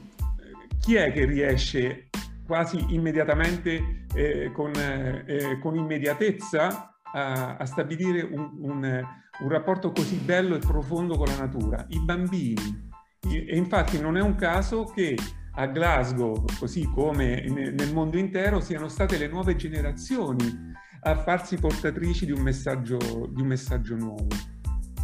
chi 0.80 0.94
è 0.94 1.12
che 1.12 1.24
riesce 1.24 2.08
quasi 2.46 2.94
immediatamente, 2.94 4.06
eh, 4.14 4.52
con, 4.52 4.72
eh, 4.76 5.58
con, 5.60 5.76
immediatezza, 5.76 6.94
a, 7.12 7.56
a 7.56 7.64
stabilire 7.64 8.22
un, 8.22 8.50
un, 8.60 9.06
un 9.40 9.48
rapporto 9.48 9.90
così 9.90 10.16
bello 10.16 10.54
e 10.54 10.58
profondo 10.58 11.16
con 11.16 11.26
la 11.26 11.38
natura? 11.38 11.84
I 11.88 12.00
bambini. 12.00 12.84
E 13.28 13.56
infatti 13.56 14.00
non 14.00 14.16
è 14.16 14.20
un 14.20 14.36
caso 14.36 14.84
che 14.84 15.16
a 15.56 15.66
Glasgow, 15.66 16.44
così 16.58 16.84
come 16.84 17.44
nel 17.48 17.92
mondo 17.92 18.18
intero, 18.18 18.60
siano 18.60 18.88
state 18.88 19.16
le 19.16 19.26
nuove 19.26 19.56
generazioni 19.56 20.74
a 21.00 21.16
farsi 21.16 21.56
portatrici 21.56 22.26
di 22.26 22.32
un 22.32 22.40
messaggio, 22.40 22.98
di 23.32 23.40
un 23.40 23.46
messaggio 23.46 23.96
nuovo, 23.96 24.26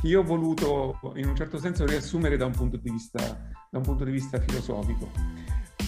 che 0.00 0.06
io 0.06 0.20
ho 0.20 0.24
voluto 0.24 0.98
in 1.14 1.28
un 1.28 1.34
certo 1.34 1.58
senso 1.58 1.86
riassumere 1.86 2.36
da 2.36 2.44
un 2.44 2.52
punto 2.52 2.76
di 2.76 2.90
vista, 2.90 3.18
da 3.70 3.78
un 3.78 3.84
punto 3.84 4.04
di 4.04 4.10
vista 4.10 4.38
filosofico. 4.40 5.10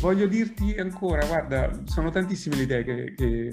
Voglio 0.01 0.27
dirti 0.27 0.75
ancora, 0.79 1.27
guarda, 1.27 1.71
sono 1.85 2.11
tantissime 2.11 2.57
le 2.57 2.63
idee 2.63 2.85
che, 2.85 3.15
che, 3.15 3.51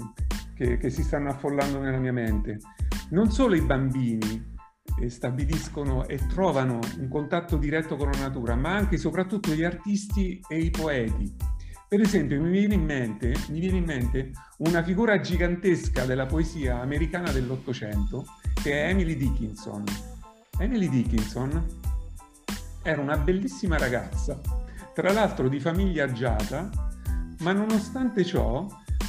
che, 0.54 0.76
che 0.78 0.90
si 0.90 1.02
stanno 1.02 1.28
affollando 1.28 1.78
nella 1.78 1.98
mia 1.98 2.12
mente. 2.12 2.58
Non 3.10 3.30
solo 3.30 3.54
i 3.54 3.60
bambini, 3.60 4.51
stabiliscono 5.06 6.06
e 6.06 6.18
trovano 6.26 6.78
un 6.98 7.08
contatto 7.08 7.56
diretto 7.56 7.96
con 7.96 8.10
la 8.10 8.18
natura, 8.18 8.54
ma 8.54 8.74
anche 8.74 8.94
e 8.96 8.98
soprattutto 8.98 9.52
gli 9.52 9.64
artisti 9.64 10.40
e 10.48 10.58
i 10.58 10.70
poeti. 10.70 11.34
Per 11.88 12.00
esempio, 12.00 12.40
mi 12.40 12.50
viene 12.50 12.74
in 12.74 12.84
mente, 12.84 13.34
viene 13.50 13.76
in 13.76 13.84
mente 13.84 14.30
una 14.58 14.82
figura 14.82 15.20
gigantesca 15.20 16.06
della 16.06 16.24
poesia 16.24 16.80
americana 16.80 17.30
dell'Ottocento, 17.30 18.24
che 18.62 18.84
è 18.84 18.88
Emily 18.88 19.16
Dickinson. 19.16 19.84
Emily 20.58 20.88
Dickinson 20.88 21.80
era 22.82 23.00
una 23.00 23.18
bellissima 23.18 23.76
ragazza, 23.76 24.40
tra 24.94 25.12
l'altro 25.12 25.48
di 25.48 25.60
famiglia 25.60 26.04
agiata, 26.04 26.70
ma 27.40 27.52
nonostante 27.52 28.24
ciò 28.24 28.66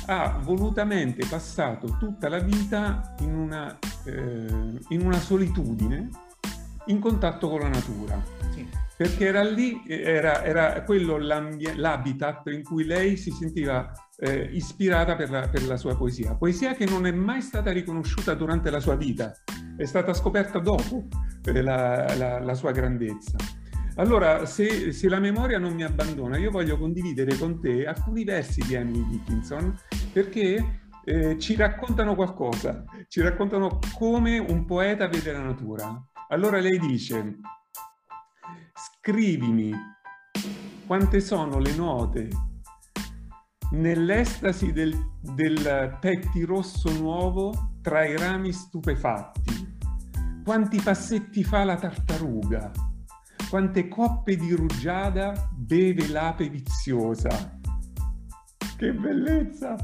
ha 0.08 0.40
volutamente 0.44 1.26
passato 1.26 1.96
tutta 1.98 2.28
la 2.28 2.40
vita 2.40 3.16
in 3.20 3.34
una, 3.34 3.78
eh, 4.06 4.80
in 4.90 5.06
una 5.06 5.20
solitudine, 5.20 6.10
in 6.88 7.00
contatto 7.00 7.50
con 7.50 7.60
la 7.60 7.70
natura. 7.70 8.22
Sì. 8.52 8.68
Perché 8.96 9.26
era 9.26 9.44
lì, 9.44 9.84
era, 9.88 10.44
era 10.44 10.84
quello 10.84 11.18
l'habitat 11.18 12.48
in 12.48 12.64
cui 12.64 12.86
lei 12.86 13.18
si 13.18 13.32
sentiva 13.32 13.92
eh, 14.18 14.50
ispirata 14.52 15.16
per 15.16 15.30
la, 15.30 15.48
per 15.48 15.66
la 15.66 15.78
sua 15.78 15.96
poesia. 15.96 16.36
Poesia 16.36 16.76
che 16.76 16.86
non 16.86 17.06
è 17.06 17.12
mai 17.12 17.42
stata 17.42 17.72
riconosciuta 17.72 18.34
durante 18.34 18.70
la 18.70 18.80
sua 18.80 18.96
vita, 18.96 19.34
è 19.76 19.86
stata 19.86 20.14
scoperta 20.14 20.60
dopo 20.60 21.08
eh, 21.44 21.62
la, 21.62 22.16
la, 22.16 22.40
la 22.40 22.54
sua 22.54 22.72
grandezza. 22.72 23.36
Allora, 23.96 24.46
se, 24.46 24.92
se, 24.92 25.08
la 25.08 25.20
memoria 25.20 25.60
non 25.60 25.74
mi 25.74 25.84
abbandona, 25.84 26.38
io 26.38 26.50
voglio 26.50 26.78
condividere 26.78 27.38
con 27.38 27.60
te 27.60 27.86
alcuni 27.86 28.24
versi 28.24 28.62
di 28.66 28.74
Emily 28.74 29.06
Dickinson 29.08 29.76
perché 30.12 30.83
eh, 31.06 31.38
ci 31.38 31.56
raccontano 31.56 32.16
qualcosa, 32.16 32.84
ci 33.08 33.22
raccontano 33.22 33.80
come 33.98 34.38
un 34.38 34.66
poeta 34.66 35.08
vede 35.08 35.32
la 35.32 35.44
natura. 35.44 36.02
Allora 36.30 36.60
lei 36.60 36.80
dice, 36.80 37.40
scrivimi 38.74 39.72
quante 40.86 41.20
sono 41.20 41.60
le 41.60 41.76
note 41.76 42.30
nell'estasi 43.72 44.72
del, 44.72 44.96
del 45.20 45.98
pettirosso 46.00 46.92
nuovo 46.92 47.78
tra 47.82 48.06
i 48.06 48.16
rami 48.18 48.52
stupefatti, 48.52 49.78
quanti 50.44 50.80
passetti 50.82 51.44
fa 51.44 51.64
la 51.64 51.76
tartaruga, 51.76 52.72
quante 53.50 53.88
coppe 53.88 54.36
di 54.36 54.54
rugiada 54.54 55.50
beve 55.54 56.08
l'ape 56.08 56.50
viziosa. 56.50 57.60
Che 58.78 58.94
bellezza! 58.94 59.76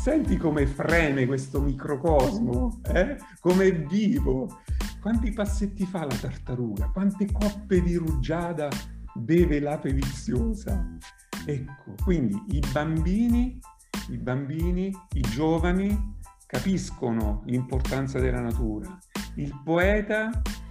Senti 0.00 0.38
come 0.38 0.66
freme 0.66 1.26
questo 1.26 1.60
microcosmo, 1.60 2.80
eh? 2.90 3.18
come 3.38 3.66
è 3.66 3.82
vivo. 3.84 4.62
Quanti 4.98 5.30
passetti 5.30 5.84
fa 5.84 6.06
la 6.06 6.14
tartaruga? 6.14 6.88
Quante 6.88 7.30
coppe 7.30 7.82
di 7.82 7.96
rugiada 7.96 8.70
beve 9.14 9.60
l'ape 9.60 9.92
viziosa? 9.92 10.96
Ecco, 11.44 11.96
quindi 12.02 12.42
i 12.52 12.62
bambini, 12.72 13.60
i 14.08 14.16
bambini, 14.16 14.90
i 15.16 15.20
giovani 15.20 16.16
capiscono 16.46 17.42
l'importanza 17.44 18.18
della 18.18 18.40
natura. 18.40 18.98
Il 19.34 19.54
poeta 19.62 20.30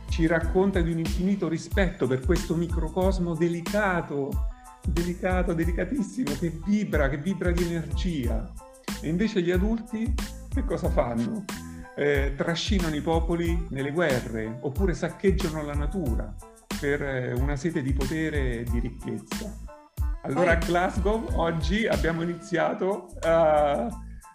ci 0.10 0.26
racconta 0.26 0.82
di 0.82 0.92
un 0.92 0.98
infinito 0.98 1.48
rispetto 1.48 2.08
per 2.08 2.26
questo 2.26 2.56
microcosmo 2.56 3.36
delicato, 3.36 4.32
delicato, 4.88 5.54
delicatissimo, 5.54 6.32
che 6.40 6.60
vibra, 6.66 7.10
che 7.10 7.18
vibra 7.20 7.52
di 7.52 7.64
energia. 7.64 8.52
E 9.02 9.08
invece 9.08 9.42
gli 9.42 9.52
adulti 9.52 10.14
che 10.54 10.66
cosa 10.66 10.90
fanno? 10.90 11.46
Eh, 11.96 12.34
trascinano 12.36 12.96
i 12.96 13.02
popoli 13.02 13.68
nelle 13.70 13.92
guerre 13.92 14.58
oppure 14.62 14.94
saccheggiano 14.94 15.64
la 15.64 15.74
natura 15.74 16.34
per 16.80 17.02
eh, 17.02 17.34
una 17.34 17.56
sete 17.56 17.82
di 17.82 17.94
potere 17.94 18.60
e 18.60 18.64
di 18.64 18.80
ricchezza. 18.80 19.54
Allora 20.24 20.52
a 20.52 20.56
Glasgow 20.56 21.28
oggi 21.36 21.88
abbiamo 21.88 22.24
iniziato 22.24 23.08
a, 23.22 23.86
a, 23.86 23.92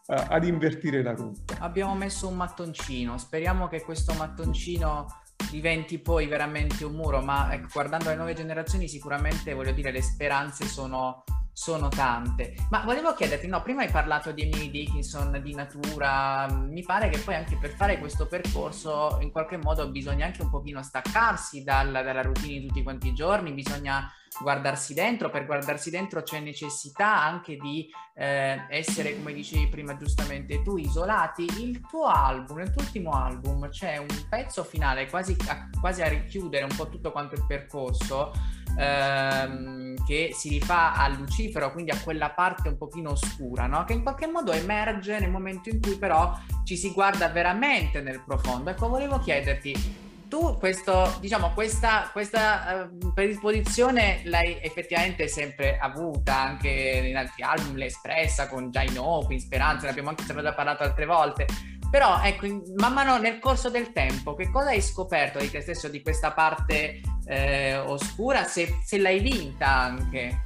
ad 0.07 0.45
invertire 0.45 1.03
la 1.03 1.13
rotta. 1.13 1.57
Abbiamo 1.59 1.95
messo 1.95 2.27
un 2.29 2.37
mattoncino, 2.37 3.19
speriamo 3.19 3.69
che 3.69 3.83
questo 3.83 4.15
mattoncino 4.15 5.21
diventi 5.51 5.99
poi 5.99 6.27
veramente 6.27 6.85
un 6.85 6.95
muro, 6.95 7.21
ma 7.21 7.53
ecco, 7.53 7.69
guardando 7.73 8.09
le 8.09 8.17
nuove 8.17 8.35
generazioni 8.35 8.89
sicuramente 8.89 9.53
voglio 9.53 9.73
dire 9.73 9.91
le 9.91 10.03
speranze 10.03 10.67
sono 10.67 11.23
sono 11.55 11.89
tante. 11.89 12.57
Ma 12.69 12.83
volevo 12.85 13.15
chiederti, 13.15 13.47
no, 13.47 13.63
prima 13.63 13.83
hai 13.83 13.91
parlato 13.91 14.33
di 14.33 14.43
Emily 14.43 14.71
Dickinson, 14.71 15.41
di 15.41 15.55
natura, 15.55 16.49
mi 16.51 16.83
pare 16.83 17.09
che 17.09 17.19
poi 17.19 17.37
anche 17.37 17.57
per 17.57 17.71
fare 17.71 17.99
questo 17.99 18.27
percorso 18.27 19.19
in 19.21 19.31
qualche 19.31 19.57
modo 19.57 19.89
bisogna 19.89 20.27
anche 20.27 20.43
un 20.43 20.51
pochino 20.51 20.83
staccarsi 20.83 21.63
dal, 21.63 21.93
dalla 21.93 22.23
routine 22.23 22.59
di 22.59 22.67
tutti 22.67 22.83
quanti 22.83 23.09
i 23.09 23.15
giorni, 23.15 23.53
bisogna 23.53 24.13
guardarsi 24.41 24.95
dentro, 24.95 25.31
per 25.31 25.47
guardarsi 25.47 25.91
dentro 25.91 26.23
c'è 26.23 26.41
necessità 26.41 27.23
anche 27.23 27.57
di 27.57 27.89
eh, 28.15 28.65
essere, 28.69 29.17
come 29.17 29.33
dicevi 29.33 29.69
prima 29.69 29.97
giustamente 29.97 30.63
tu, 30.63 30.77
isolati. 30.77 31.45
Il 31.61 31.81
tuo 31.89 32.07
album, 32.07 32.59
nel 32.59 32.71
tuo 32.71 32.83
ultimo 32.83 33.13
album, 33.13 33.69
c'è 33.69 33.97
un 33.97 34.27
pezzo 34.29 34.65
finale 34.65 35.09
quasi 35.09 35.37
a, 35.49 35.69
quasi 35.81 36.03
a 36.03 36.09
richiudere 36.09 36.65
un 36.65 36.75
po' 36.75 36.89
tutto 36.89 37.13
quanto 37.13 37.35
il 37.35 37.45
percorso 37.47 38.33
ehm, 38.79 40.05
che 40.05 40.31
si 40.35 40.49
rifà 40.49 40.95
a 40.95 41.09
Lucifero, 41.09 41.73
quindi 41.73 41.91
a 41.91 42.01
quella 42.01 42.31
parte 42.31 42.69
un 42.69 42.77
pochino 42.77 43.11
oscura, 43.11 43.67
no? 43.67 43.85
che 43.85 43.93
in 43.93 44.03
qualche 44.03 44.27
modo 44.27 44.53
emerge 44.53 45.19
nel 45.19 45.31
momento 45.31 45.69
in 45.69 45.81
cui 45.81 45.97
però 45.97 46.37
ci 46.65 46.77
si 46.77 46.93
guarda 46.93 47.29
veramente 47.29 48.01
nel 48.01 48.23
profondo. 48.25 48.71
Ecco, 48.71 48.89
volevo 48.89 49.19
chiederti, 49.19 50.04
tu 50.35 50.59
questo, 50.59 51.17
diciamo, 51.21 51.53
questa, 51.53 52.11
questa 52.11 52.89
uh, 52.91 53.13
predisposizione 53.13 54.23
l'hai 54.25 54.59
effettivamente 54.61 55.29
sempre 55.29 55.79
avuta 55.79 56.37
anche 56.37 56.69
in 56.69 57.17
altri 57.17 57.45
album, 57.45 57.77
l'hai 57.77 57.87
espressa 57.87 58.49
con 58.49 58.73
Giant 58.73 58.99
in 59.29 59.39
Speranza, 59.39 59.85
ne 59.85 59.91
abbiamo 59.91 60.09
anche 60.09 60.25
sempre 60.25 60.53
parlato 60.53 60.83
altre 60.83 61.07
volte. 61.07 61.47
Però 61.89 62.21
ecco, 62.21 62.49
man 62.75 62.93
mano 62.93 63.17
nel 63.19 63.39
corso 63.39 63.71
del 63.71 63.93
tempo, 63.93 64.35
che 64.35 64.51
cosa 64.51 64.71
hai 64.71 64.83
scoperto 64.83 65.39
di 65.39 65.49
te 65.49 65.61
stesso, 65.61 65.87
di 65.87 66.03
questa 66.03 66.33
parte 66.33 67.01
eh, 67.27 67.77
oscura, 67.77 68.43
se, 68.43 68.81
se 68.85 68.99
l'hai 68.99 69.21
vinta 69.21 69.69
anche? 69.69 70.43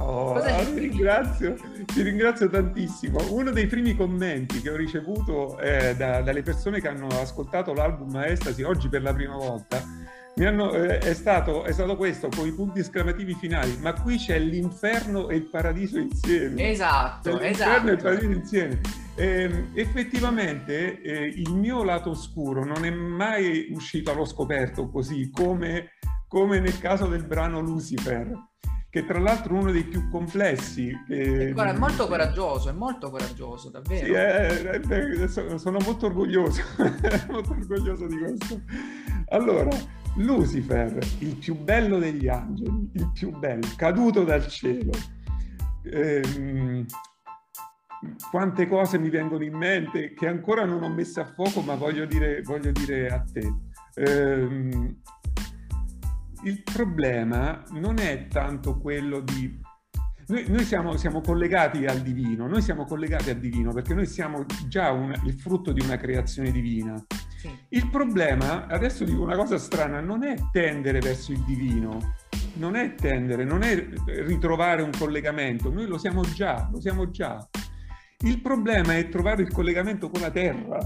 Oh, 0.00 0.40
ti, 0.40 0.78
ringrazio, 0.78 1.56
ti 1.84 2.02
ringrazio 2.02 2.48
tantissimo. 2.48 3.18
Uno 3.30 3.50
dei 3.50 3.66
primi 3.66 3.94
commenti 3.94 4.60
che 4.60 4.70
ho 4.70 4.76
ricevuto 4.76 5.58
eh, 5.58 5.94
da, 5.94 6.22
dalle 6.22 6.42
persone 6.42 6.80
che 6.80 6.88
hanno 6.88 7.06
ascoltato 7.08 7.74
l'album 7.74 8.16
Estasi 8.16 8.62
oggi 8.62 8.88
per 8.88 9.02
la 9.02 9.12
prima 9.12 9.36
volta 9.36 9.82
hanno, 10.46 10.72
eh, 10.72 10.98
è, 10.98 11.14
stato, 11.14 11.64
è, 11.64 11.72
stato, 11.72 11.96
questo 11.96 12.28
con 12.28 12.46
i 12.46 12.52
punti 12.52 12.80
esclamativi 12.80 13.34
finali. 13.34 13.76
Ma 13.78 13.92
qui 13.92 14.16
c'è 14.16 14.38
l'inferno 14.38 15.28
e 15.28 15.36
il 15.36 15.48
paradiso 15.48 15.98
insieme. 15.98 16.70
Esatto, 16.70 17.36
c'è 17.36 17.50
esatto. 17.50 17.70
L'inferno 17.70 17.90
e 17.90 17.92
il 17.92 18.02
paradiso 18.02 18.32
insieme. 18.32 18.80
Eh, 19.16 19.64
effettivamente 19.74 21.00
il 21.34 21.52
mio 21.52 21.82
lato 21.84 22.10
oscuro 22.10 22.64
non 22.64 22.84
è 22.84 22.90
mai 22.90 23.68
uscito 23.70 24.12
allo 24.12 24.24
scoperto 24.24 24.88
così 24.88 25.30
come, 25.30 25.90
come 26.26 26.58
nel 26.58 26.78
caso 26.78 27.06
del 27.06 27.26
brano 27.26 27.60
Lucifer 27.60 28.48
che 28.90 29.06
tra 29.06 29.20
l'altro 29.20 29.54
è 29.54 29.60
uno 29.60 29.70
dei 29.70 29.84
più 29.84 30.08
complessi. 30.10 30.92
Che... 31.06 31.54
È 31.54 31.78
molto 31.78 32.08
coraggioso, 32.08 32.70
è 32.70 32.72
molto 32.72 33.08
coraggioso, 33.08 33.70
davvero. 33.70 34.04
Sì, 34.04 34.12
è, 34.12 34.46
è, 34.48 34.80
è, 34.80 35.28
sono 35.28 35.78
molto 35.78 36.06
orgoglioso, 36.06 36.60
molto 37.30 37.52
orgoglioso 37.52 38.06
di 38.08 38.18
questo. 38.18 38.60
Allora, 39.28 39.70
Lucifer, 40.16 40.98
il 41.20 41.36
più 41.36 41.56
bello 41.56 41.98
degli 41.98 42.26
angeli, 42.26 42.90
il 42.94 43.10
più 43.12 43.30
bello, 43.30 43.68
caduto 43.76 44.24
dal 44.24 44.46
cielo. 44.48 44.90
Ehm, 45.84 46.84
quante 48.28 48.66
cose 48.66 48.98
mi 48.98 49.08
vengono 49.08 49.44
in 49.44 49.54
mente 49.54 50.14
che 50.14 50.26
ancora 50.26 50.64
non 50.64 50.82
ho 50.82 50.88
messo 50.88 51.20
a 51.20 51.26
fuoco, 51.26 51.60
ma 51.60 51.76
voglio 51.76 52.06
dire, 52.06 52.42
voglio 52.42 52.72
dire 52.72 53.06
a 53.06 53.22
te. 53.32 53.54
Ehm, 53.94 55.00
il 56.44 56.62
problema 56.62 57.62
non 57.72 57.98
è 57.98 58.26
tanto 58.28 58.78
quello 58.78 59.20
di... 59.20 59.58
Noi, 60.28 60.44
noi 60.48 60.64
siamo, 60.64 60.96
siamo, 60.96 61.20
collegati 61.20 61.86
al 61.86 62.00
divino, 62.02 62.46
noi 62.46 62.62
siamo 62.62 62.84
collegati 62.84 63.30
al 63.30 63.38
divino 63.38 63.72
perché 63.72 63.94
noi 63.94 64.06
siamo 64.06 64.46
già 64.68 64.92
un, 64.92 65.12
il 65.24 65.34
frutto 65.34 65.72
di 65.72 65.80
una 65.82 65.96
creazione 65.96 66.52
divina. 66.52 66.94
Sì. 67.36 67.50
Il 67.70 67.88
problema, 67.90 68.66
adesso 68.66 69.04
dico 69.04 69.22
una 69.22 69.36
cosa 69.36 69.58
strana, 69.58 70.00
non 70.00 70.22
è 70.22 70.36
tendere 70.52 71.00
verso 71.00 71.32
il 71.32 71.40
divino, 71.40 72.14
non 72.54 72.76
è 72.76 72.94
tendere, 72.94 73.44
non 73.44 73.62
è 73.62 73.74
ritrovare 74.24 74.82
un 74.82 74.92
collegamento, 74.96 75.72
noi 75.72 75.86
lo 75.86 75.98
siamo 75.98 76.22
già, 76.22 76.68
lo 76.70 76.80
siamo 76.80 77.10
già. 77.10 77.44
Il 78.20 78.40
problema 78.40 78.96
è 78.96 79.08
trovare 79.08 79.42
il 79.42 79.50
collegamento 79.50 80.10
con 80.10 80.20
la 80.20 80.30
terra 80.30 80.78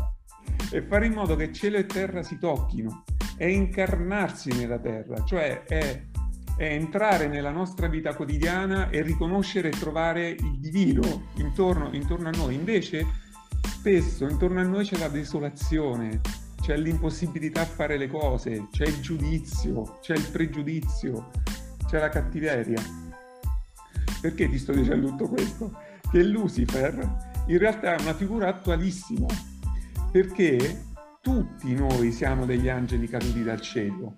e 0.71 0.83
fare 0.83 1.07
in 1.07 1.13
modo 1.13 1.37
che 1.37 1.53
cielo 1.53 1.77
e 1.77 1.85
terra 1.85 2.23
si 2.23 2.39
tocchino 2.39 3.05
è 3.37 3.45
incarnarsi 3.45 4.51
nella 4.53 4.79
terra, 4.79 5.25
cioè 5.25 5.65
è, 5.65 6.03
è, 6.57 6.73
entrare 6.73 7.27
nella 7.27 7.51
nostra 7.51 7.89
vita 7.89 8.15
quotidiana 8.15 8.91
e 8.91 9.03
riconoscere 9.03 9.69
e 9.69 9.79
trovare 9.79 10.29
il 10.29 10.59
divino 10.59 11.29
intorno, 11.37 11.91
intorno 11.93 12.29
a 12.29 12.33
noi. 12.33 12.55
Invece 12.55 13.07
spesso 13.63 14.27
intorno 14.29 14.61
a 14.61 14.65
noi 14.65 14.85
c'è 14.85 14.99
la 14.99 15.09
desolazione, 15.09 16.21
c'è 16.63 16.77
l'impossibilità 16.77 17.63
a 17.63 17.67
fare 17.67 17.97
le 17.97 18.07
cose, 18.07 18.69
c'è 18.71 18.87
il 18.87 19.01
giudizio, 19.01 19.99
c'è 20.01 20.15
il 20.15 20.29
pregiudizio, 20.31 21.31
c'è 21.87 21.99
la 21.99 22.09
cattiveria. 22.09 22.81
Perché 24.21 24.49
ti 24.49 24.59
sto 24.59 24.73
dicendo 24.73 25.09
tutto 25.09 25.29
questo? 25.29 25.77
Che 26.11 26.23
Lucifer 26.23 27.33
in 27.47 27.59
realtà 27.59 27.97
è 27.97 28.01
una 28.01 28.15
figura 28.15 28.49
attualissima, 28.49 29.27
perché 30.11 30.93
tutti 31.25 31.75
noi 31.75 32.13
siamo 32.13 32.45
degli 32.45 32.69
angeli 32.69 33.09
caduti 33.09 33.43
dal 33.43 33.59
cielo, 33.59 34.17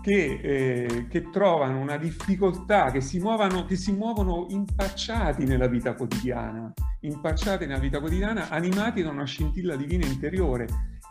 che, 0.00 0.40
eh, 0.42 1.06
che 1.06 1.28
trovano 1.28 1.78
una 1.78 1.98
difficoltà, 1.98 2.90
che 2.90 3.02
si, 3.02 3.18
muovano, 3.18 3.66
che 3.66 3.76
si 3.76 3.92
muovono 3.92 4.46
impacciati 4.48 5.44
nella 5.44 5.66
vita 5.66 5.92
quotidiana, 5.92 6.72
impacciati 7.00 7.66
nella 7.66 7.78
vita 7.78 8.00
quotidiana, 8.00 8.48
animati 8.48 9.02
da 9.02 9.10
una 9.10 9.26
scintilla 9.26 9.76
divina 9.76 10.06
interiore 10.06 10.66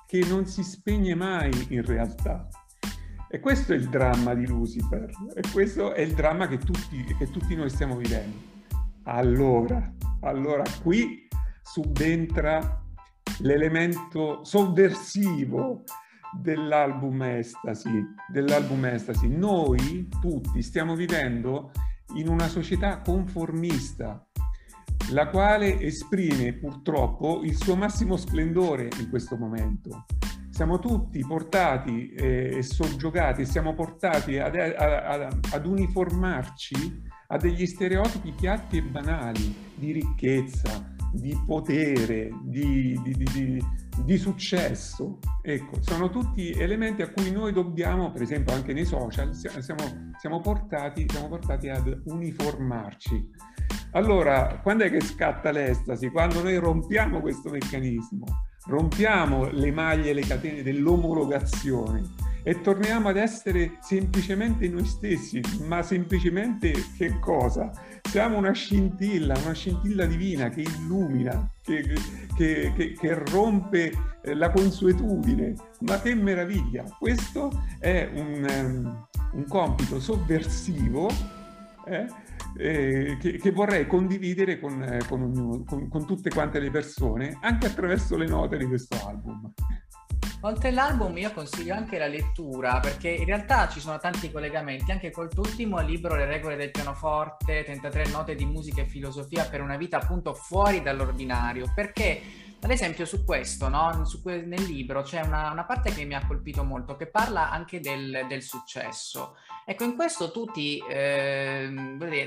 che 0.07 0.25
non 0.27 0.47
si 0.47 0.63
spegne 0.63 1.13
mai 1.13 1.51
in 1.69 1.85
realtà. 1.85 2.47
E 3.29 3.39
questo 3.39 3.73
è 3.73 3.75
il 3.75 3.89
dramma 3.89 4.33
di 4.33 4.47
Lucifer, 4.47 5.07
e 5.35 5.41
questo 5.51 5.93
è 5.93 6.01
il 6.01 6.15
dramma 6.15 6.47
che 6.47 6.57
tutti, 6.57 7.03
che 7.15 7.29
tutti 7.29 7.55
noi 7.55 7.69
stiamo 7.69 7.95
vivendo. 7.95 8.37
Allora, 9.03 9.93
allora 10.21 10.63
qui 10.81 11.27
subentra 11.61 12.81
l'elemento 13.41 14.43
sovversivo 14.43 15.83
dell'album 16.37 17.21
Estasi, 17.23 17.89
dell'album 18.31 18.85
Estasi. 18.85 19.27
Noi 19.27 20.07
tutti 20.21 20.61
stiamo 20.61 20.95
vivendo 20.95 21.71
in 22.15 22.27
una 22.27 22.47
società 22.47 23.01
conformista, 23.01 24.25
la 25.11 25.27
quale 25.27 25.79
esprime 25.79 26.53
purtroppo 26.53 27.41
il 27.43 27.55
suo 27.55 27.75
massimo 27.75 28.15
splendore 28.15 28.89
in 28.99 29.09
questo 29.09 29.35
momento. 29.35 30.05
Siamo 30.49 30.79
tutti 30.79 31.19
portati 31.25 32.11
eh, 32.11 32.57
e 32.57 32.61
soggiogati, 32.61 33.45
siamo 33.45 33.73
portati 33.73 34.37
ad, 34.37 34.55
ad, 34.55 35.39
ad 35.51 35.65
uniformarci 35.65 37.09
a 37.27 37.37
degli 37.37 37.65
stereotipi 37.65 38.31
piatti 38.31 38.77
e 38.77 38.83
banali 38.83 39.55
di 39.73 39.93
ricchezza, 39.93 40.90
di 41.11 41.39
potere, 41.45 42.31
di, 42.43 42.99
di, 43.03 43.13
di, 43.13 43.65
di, 44.03 44.17
successo. 44.17 45.19
Ecco, 45.41 45.81
sono 45.81 46.09
tutti 46.09 46.51
elementi 46.51 47.01
a 47.01 47.11
cui 47.11 47.31
noi 47.31 47.51
dobbiamo, 47.51 48.11
per 48.11 48.21
esempio 48.21 48.53
anche 48.53 48.73
nei 48.73 48.85
social, 48.85 49.33
siamo, 49.33 50.11
siamo, 50.17 50.41
portati, 50.41 51.05
siamo 51.09 51.27
portati 51.27 51.69
ad 51.69 52.01
uniformarci. 52.05 53.29
Allora, 53.91 54.59
quando 54.63 54.85
è 54.85 54.89
che 54.89 55.01
scatta 55.01 55.51
l'estasi? 55.51 56.09
Quando 56.09 56.41
noi 56.41 56.55
rompiamo 56.57 57.19
questo 57.19 57.49
meccanismo, 57.49 58.25
rompiamo 58.67 59.49
le 59.49 59.71
maglie 59.71 60.13
le 60.13 60.21
catene 60.21 60.63
dell'omologazione 60.63 62.29
e 62.43 62.61
torniamo 62.61 63.09
ad 63.09 63.17
essere 63.17 63.77
semplicemente 63.81 64.67
noi 64.67 64.85
stessi, 64.85 65.41
ma 65.65 65.81
semplicemente 65.81 66.73
che 66.97 67.19
cosa? 67.19 67.71
Siamo 68.01 68.37
una 68.37 68.51
scintilla, 68.51 69.37
una 69.43 69.53
scintilla 69.53 70.05
divina 70.05 70.49
che 70.49 70.61
illumina, 70.61 71.49
che, 71.61 71.95
che, 72.35 72.73
che, 72.75 72.93
che 72.93 73.13
rompe 73.29 73.91
eh, 74.23 74.33
la 74.33 74.49
consuetudine. 74.49 75.53
Ma 75.81 75.99
che 76.01 76.15
meraviglia! 76.15 76.83
Questo 76.97 77.51
è 77.79 78.09
un, 78.13 78.45
um, 78.49 79.07
un 79.33 79.45
compito 79.47 79.99
sovversivo 79.99 81.09
eh, 81.85 82.07
eh, 82.57 83.17
che, 83.19 83.37
che, 83.37 83.51
vorrei 83.51 83.87
condividere 83.87 84.59
con, 84.59 84.83
eh, 84.83 84.99
con, 85.07 85.21
ognuno, 85.21 85.63
con, 85.63 85.87
con 85.87 86.05
tutte 86.05 86.29
quante 86.29 86.59
le 86.59 86.69
persone, 86.69 87.37
anche 87.41 87.67
attraverso 87.67 88.17
le 88.17 88.27
note 88.27 88.57
di 88.57 88.65
questo 88.65 88.97
album. 89.07 89.53
Oltre 90.43 90.69
all'album 90.69 91.15
io 91.19 91.31
consiglio 91.33 91.75
anche 91.75 91.99
la 91.99 92.07
lettura 92.07 92.79
perché 92.79 93.09
in 93.09 93.25
realtà 93.25 93.69
ci 93.69 93.79
sono 93.79 93.99
tanti 93.99 94.31
collegamenti 94.31 94.91
anche 94.91 95.11
col 95.11 95.29
tuo 95.29 95.43
ultimo 95.43 95.79
libro 95.81 96.15
Le 96.15 96.25
regole 96.25 96.55
del 96.55 96.71
pianoforte, 96.71 97.63
33 97.63 98.07
note 98.07 98.33
di 98.33 98.45
musica 98.45 98.81
e 98.81 98.87
filosofia 98.87 99.45
per 99.45 99.61
una 99.61 99.77
vita 99.77 99.97
appunto 99.97 100.33
fuori 100.33 100.81
dall'ordinario. 100.81 101.71
Perché 101.75 102.21
ad 102.63 102.69
esempio 102.69 103.05
su 103.05 103.25
questo, 103.25 103.69
no? 103.69 104.05
su 104.05 104.21
que- 104.21 104.43
nel 104.43 104.61
libro 104.63 105.01
c'è 105.01 105.21
una, 105.21 105.51
una, 105.51 105.65
parte 105.65 105.91
che 105.91 106.05
mi 106.05 106.13
ha 106.13 106.25
colpito 106.27 106.63
molto, 106.63 106.95
che 106.95 107.07
parla 107.07 107.49
anche 107.49 107.79
del, 107.79 108.25
del 108.27 108.43
successo. 108.43 109.35
Ecco, 109.65 109.83
in 109.83 109.95
questo 109.95 110.31
tu 110.31 110.45
ti, 110.45 110.81
eh, 110.87 111.69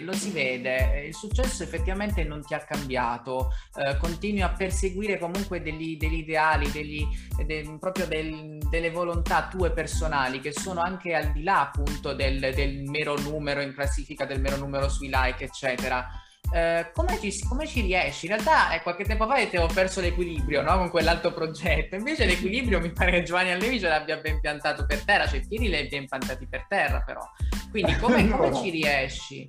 lo 0.00 0.12
si 0.12 0.30
vede, 0.32 1.04
il 1.06 1.14
successo 1.14 1.62
effettivamente 1.62 2.24
non 2.24 2.42
ti 2.44 2.52
ha 2.52 2.58
cambiato, 2.58 3.52
eh, 3.76 3.96
continui 3.98 4.42
a 4.42 4.50
perseguire 4.50 5.18
comunque 5.18 5.62
degli, 5.62 5.96
degli 5.96 6.18
ideali, 6.18 6.68
degli, 6.72 7.06
de, 7.44 7.76
proprio 7.78 8.06
del, 8.06 8.58
delle 8.68 8.90
volontà 8.90 9.46
tue 9.46 9.70
personali 9.70 10.40
che 10.40 10.52
sono 10.52 10.80
anche 10.80 11.14
al 11.14 11.30
di 11.30 11.44
là 11.44 11.60
appunto 11.60 12.12
del, 12.12 12.52
del 12.54 12.82
mero 12.82 13.16
numero 13.20 13.60
in 13.60 13.72
classifica, 13.72 14.24
del 14.24 14.40
mero 14.40 14.56
numero 14.56 14.88
sui 14.88 15.10
like, 15.12 15.44
eccetera. 15.44 16.08
Eh, 16.54 16.92
come, 16.94 17.18
ci, 17.18 17.44
come, 17.48 17.66
ci, 17.66 17.80
riesci? 17.80 18.26
In 18.26 18.32
realtà 18.34 18.72
eh, 18.72 18.82
qualche 18.82 19.02
tempo 19.02 19.26
fa 19.26 19.40
ho 19.60 19.66
perso 19.66 20.00
l'equilibrio 20.00 20.62
no? 20.62 20.78
con 20.78 20.88
quell'altro 20.88 21.32
progetto, 21.32 21.96
invece 21.96 22.26
l'equilibrio 22.26 22.78
mi 22.78 22.92
pare 22.92 23.10
che 23.10 23.24
Giovanni 23.24 23.50
Allevi 23.50 23.80
ce 23.80 23.88
l'abbia 23.88 24.18
ben 24.18 24.38
piantato 24.38 24.86
per 24.86 25.02
terra, 25.02 25.26
cioè 25.26 25.40
i 25.40 25.46
piedi 25.48 25.66
li 25.66 25.74
hai 25.74 25.88
ben 25.88 26.06
piantati 26.06 26.46
per 26.46 26.66
terra 26.68 27.02
però. 27.04 27.28
Quindi 27.72 27.96
come, 27.96 28.28
come 28.30 28.54
ci 28.54 28.70
riesci? 28.70 29.44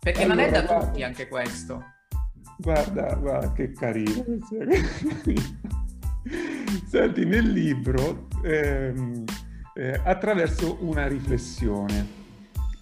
Perché 0.00 0.22
allora, 0.22 0.34
non 0.34 0.44
è 0.44 0.50
da 0.50 0.62
guarda, 0.62 0.86
tutti 0.86 1.02
anche 1.02 1.28
questo. 1.28 1.84
Guarda, 2.56 3.14
guarda 3.16 3.52
che 3.52 3.72
carino. 3.72 4.24
Senti, 6.88 7.26
nel 7.26 7.52
libro 7.52 8.28
ehm, 8.42 9.24
eh, 9.74 10.00
attraverso 10.02 10.78
una 10.80 11.06
riflessione. 11.06 12.24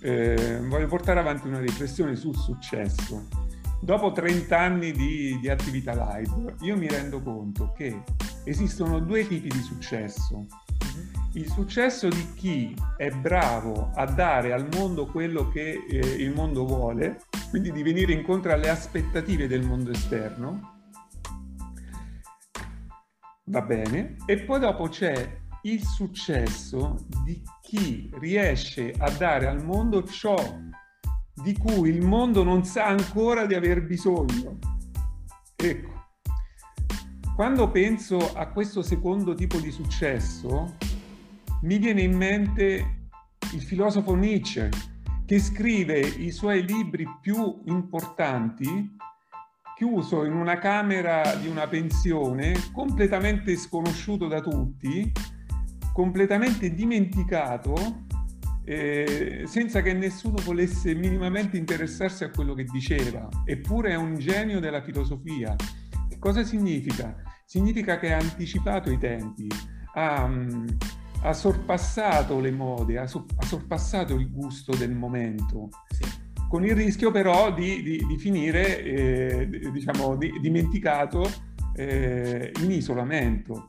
Eh, 0.01 0.61
voglio 0.63 0.87
portare 0.87 1.19
avanti 1.19 1.49
una 1.49 1.59
riflessione 1.59 2.15
sul 2.15 2.37
successo 2.37 3.43
dopo 3.85 4.13
30 4.13 4.59
anni 4.59 4.93
di, 4.93 5.39
di, 5.39 5.49
attività 5.51 5.93
live, 5.93 6.57
io 6.61 6.77
mi 6.77 6.89
rendo 6.89 7.21
conto 7.21 7.73
che 7.77 8.03
esistono 8.45 8.99
due 8.99 9.29
tipi 9.29 9.49
di 9.49 9.61
successo. 9.61 10.39
Mhm. 10.39 11.23
Il 11.35 11.51
successo 11.51 12.09
di 12.09 12.33
chi 12.35 12.75
è 12.97 13.11
bravo 13.11 13.91
a 13.95 14.07
dare 14.07 14.55
al 14.55 14.69
mondo 14.73 15.05
quello 15.07 15.49
che 15.51 15.85
eh, 15.87 15.99
il 15.99 16.33
mondo 16.33 16.65
vuole, 16.65 17.25
quindi 17.51 17.73
di 17.73 17.83
venire 17.83 18.15
incontro 18.15 18.53
alle 18.53 18.71
aspettative 18.71 19.47
del 19.47 19.63
mondo 19.63 19.91
esterno, 19.91 20.73
va 23.45 23.61
bene, 23.61 24.17
e 24.25 24.39
poi 24.39 24.61
dopo 24.61 24.89
c'è 24.89 25.43
il 25.65 25.83
successo 25.83 27.05
di 27.23 27.43
chi 27.61 28.11
riesce 28.19 28.95
a 28.97 29.11
dare 29.11 29.47
al 29.47 29.63
mondo 29.63 30.03
ciò 30.05 30.37
di 31.35 31.57
cui 31.57 31.91
il 31.91 32.03
mondo 32.03 32.43
non 32.43 32.65
sa 32.65 32.87
ancora 32.87 33.47
di 33.47 33.55
aver 33.55 33.85
bisogno. 33.85 34.59
Ecco, 35.57 35.93
quando 37.35 37.71
penso 37.71 38.35
a 38.35 38.47
questo 38.49 38.83
secondo 38.83 39.35
tipo 39.35 39.59
di 39.59 39.71
successo, 39.71 40.77
mi 41.63 41.79
viene 41.79 42.03
in 42.03 42.17
mente 42.17 43.09
il 43.53 43.63
filosofo 43.63 44.15
Nietzsche, 44.15 44.69
che 45.27 45.39
scrive 45.41 45.99
i 45.99 46.31
suoi 46.31 46.65
libri 46.65 47.07
più 47.21 47.63
importanti 47.65 48.97
chiuso 49.77 50.25
in 50.25 50.35
una 50.35 50.59
camera 50.59 51.35
di 51.35 51.49
una 51.49 51.67
pensione, 51.67 52.55
completamente 52.73 53.57
sconosciuto 53.57 54.29
da 54.29 54.41
tutti, 54.41 55.11
completamente 55.93 56.73
dimenticato 56.73 58.04
eh, 58.65 59.45
senza 59.47 59.83
che 59.83 59.93
nessuno 59.93 60.37
volesse 60.43 60.95
minimamente 60.95 61.57
interessarsi 61.57 62.25
a 62.25 62.31
quello 62.31 62.55
che 62.55 62.65
diceva, 62.65 63.29
eppure 63.45 63.91
è 63.91 63.97
un 63.97 64.17
genio 64.17 64.59
della 64.59 64.83
filosofia. 64.83 65.55
Cosa 66.19 66.43
significa? 66.45 67.15
Significa 67.45 67.99
che 67.99 68.13
ha 68.13 68.19
anticipato 68.19 68.91
i 68.91 68.99
tempi, 68.99 69.47
ha, 69.95 70.31
ha 71.23 71.33
sorpassato 71.35 72.41
le 72.41 72.51
mode, 72.51 72.99
ha, 72.99 73.07
so, 73.07 73.27
ha, 73.37 73.45
sorpassato 73.45 74.15
il 74.15 74.31
gusto 74.31 74.75
del 74.75 74.93
momento. 74.93 75.69
Sì. 75.91 76.23
Con 76.49 76.65
il 76.65 76.75
rischio 76.75 77.11
però 77.11 77.53
di, 77.53 77.83
di, 77.83 78.05
di 78.07 78.17
finire, 78.17 78.83
eh, 78.83 79.71
diciamo, 79.73 80.17
di, 80.17 80.33
dimenticato 80.41 81.31
eh, 81.75 82.53
in 82.63 82.71
isolamento. 82.71 83.69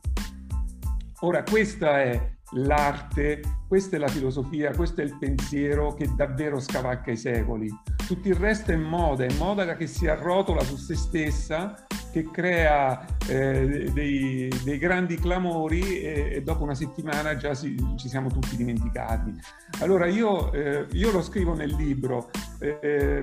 Ora, 1.22 1.44
questa 1.44 2.02
è 2.02 2.35
l'arte, 2.56 3.42
questa 3.68 3.96
è 3.96 4.00
la 4.00 4.08
filosofia, 4.08 4.72
questo 4.72 5.02
è 5.02 5.04
il 5.04 5.18
pensiero 5.18 5.94
che 5.94 6.08
davvero 6.16 6.60
scavacca 6.60 7.12
i 7.12 7.18
secoli. 7.18 7.70
Tutto 8.08 8.28
il 8.28 8.36
resto 8.36 8.72
è 8.72 8.76
moda, 8.76 9.26
è 9.26 9.34
moda 9.38 9.76
che 9.76 9.88
si 9.88 10.08
arrotola 10.08 10.62
su 10.64 10.76
se 10.76 10.96
stessa, 10.96 11.85
che 12.16 12.32
crea 12.32 13.06
eh, 13.28 13.90
dei, 13.92 14.50
dei, 14.64 14.78
grandi 14.78 15.18
clamori 15.18 16.00
e, 16.00 16.30
e, 16.36 16.42
dopo 16.42 16.64
una 16.64 16.74
settimana 16.74 17.36
già 17.36 17.54
si, 17.54 17.76
ci 17.98 18.08
siamo 18.08 18.30
tutti 18.30 18.56
dimenticati. 18.56 19.38
Allora 19.82 20.06
io, 20.06 20.54
eh, 20.54 20.86
io 20.92 21.12
lo 21.12 21.22
scrivo 21.22 21.54
nel 21.56 21.76
libro, 21.76 22.32
eh, 22.60 23.22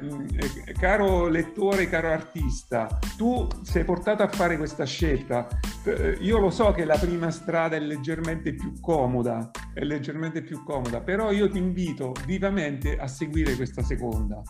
caro 0.78 1.28
lettore, 1.28 1.88
caro 1.88 2.10
artista, 2.10 2.98
tu 3.16 3.48
sei 3.62 3.84
portato 3.84 4.22
a 4.22 4.28
fare 4.28 4.58
questa 4.58 4.84
scelta. 4.84 5.48
Eh, 5.84 6.18
io 6.20 6.38
lo 6.38 6.50
so 6.50 6.72
che 6.72 6.84
la 6.84 6.98
prima 6.98 7.30
strada 7.30 7.76
è 7.76 7.80
leggermente 7.80 8.52
più 8.52 8.78
comoda, 8.78 9.50
è 9.72 9.84
leggermente 9.84 10.42
più 10.42 10.64
comoda, 10.64 11.00
però 11.00 11.32
io 11.32 11.48
ti 11.48 11.56
invito 11.56 12.12
vivamente 12.26 12.98
a 12.98 13.06
seguire 13.06 13.56
questa 13.56 13.82
seconda 13.82 14.42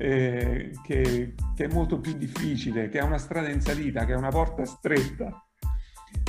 eh, 0.00 0.70
che, 0.82 1.34
che, 1.54 1.64
è 1.64 1.68
molto 1.68 2.00
più 2.00 2.14
difficile, 2.14 2.88
che 2.88 2.98
ha 2.98 3.04
una 3.04 3.18
strada 3.18 3.50
in 3.50 3.60
salita, 3.60 4.06
che 4.06 4.14
ha 4.14 4.16
una 4.16 4.30
porta 4.30 4.64
stretta. 4.64 5.46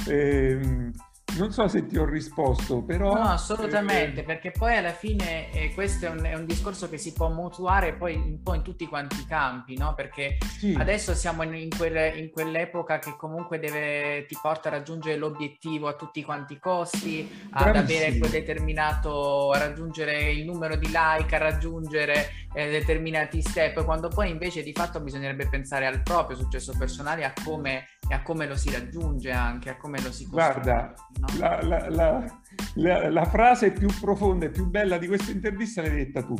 Eh, 0.06 0.92
non 1.38 1.52
so 1.52 1.68
se 1.68 1.86
ti 1.86 1.98
ho 1.98 2.06
risposto, 2.06 2.82
però... 2.82 3.14
No, 3.14 3.30
assolutamente, 3.30 4.22
eh, 4.22 4.24
perché 4.24 4.52
poi 4.52 4.76
alla 4.78 4.92
fine 4.92 5.52
eh, 5.52 5.74
questo 5.74 6.06
è 6.06 6.10
un, 6.10 6.24
è 6.24 6.34
un, 6.34 6.46
discorso 6.46 6.90
che 6.90 6.98
si 6.98 7.14
può 7.14 7.30
mutuare 7.30 7.94
poi 7.94 8.16
un 8.16 8.42
po' 8.44 8.54
in 8.54 8.62
tutti 8.62 8.86
quanti 8.88 9.22
i 9.22 9.26
campi, 9.26 9.78
no? 9.78 9.94
Perché 9.94 10.38
sì. 10.58 10.76
adesso 10.78 11.14
siamo 11.14 11.44
in, 11.44 11.54
in, 11.56 11.70
quel, 11.70 12.18
in, 12.18 12.32
quell'epoca 12.32 13.00
che 13.00 13.16
comunque 13.18 13.60
deve, 13.60 14.26
ti 14.28 14.38
porta 14.42 14.68
a 14.68 14.72
raggiungere 14.72 15.18
l'obiettivo 15.18 15.88
a 15.88 15.94
tutti 15.94 16.24
quanti 16.24 16.54
i 16.54 16.60
costi, 16.60 17.48
ad 17.52 17.76
avere 17.76 18.18
quel 18.18 18.32
determinato, 18.32 19.52
a 19.52 19.58
raggiungere 19.58 20.32
il 20.32 20.44
numero 20.46 20.76
di 20.76 20.88
like, 20.88 21.36
a 21.36 21.40
raggiungere 21.40 22.30
eh, 22.54 22.70
determinati 22.70 23.42
step, 23.42 23.84
quando 23.86 24.10
poi 24.10 24.30
invece 24.30 24.64
di 24.64 24.74
fatto 24.74 25.00
bisognerebbe 25.00 25.48
pensare 25.48 25.86
al 25.86 26.02
proprio 26.02 26.36
successo 26.36 26.74
personale, 26.78 27.24
a 27.24 27.34
come 27.44 27.86
e 28.12 28.14
a 28.14 28.22
come 28.24 28.46
lo 28.46 28.58
si 28.58 28.70
raggiunge 28.70 29.32
anche, 29.32 29.70
a 29.70 29.78
come 29.78 30.02
lo 30.02 30.12
si 30.12 30.28
costruisce. 30.28 30.60
Guarda, 30.62 30.94
no? 31.18 31.28
la, 31.40 31.62
la, 31.62 32.26
la, 32.74 33.10
la, 33.10 33.26
frase 33.26 33.72
più 33.72 33.88
profonda 34.02 34.48
e 34.48 34.50
più 34.50 34.66
bella 34.66 34.98
di 34.98 35.08
questa 35.08 35.32
intervista 35.32 35.82
l'hai 35.82 35.92
detta 35.92 36.22
tu. 36.22 36.36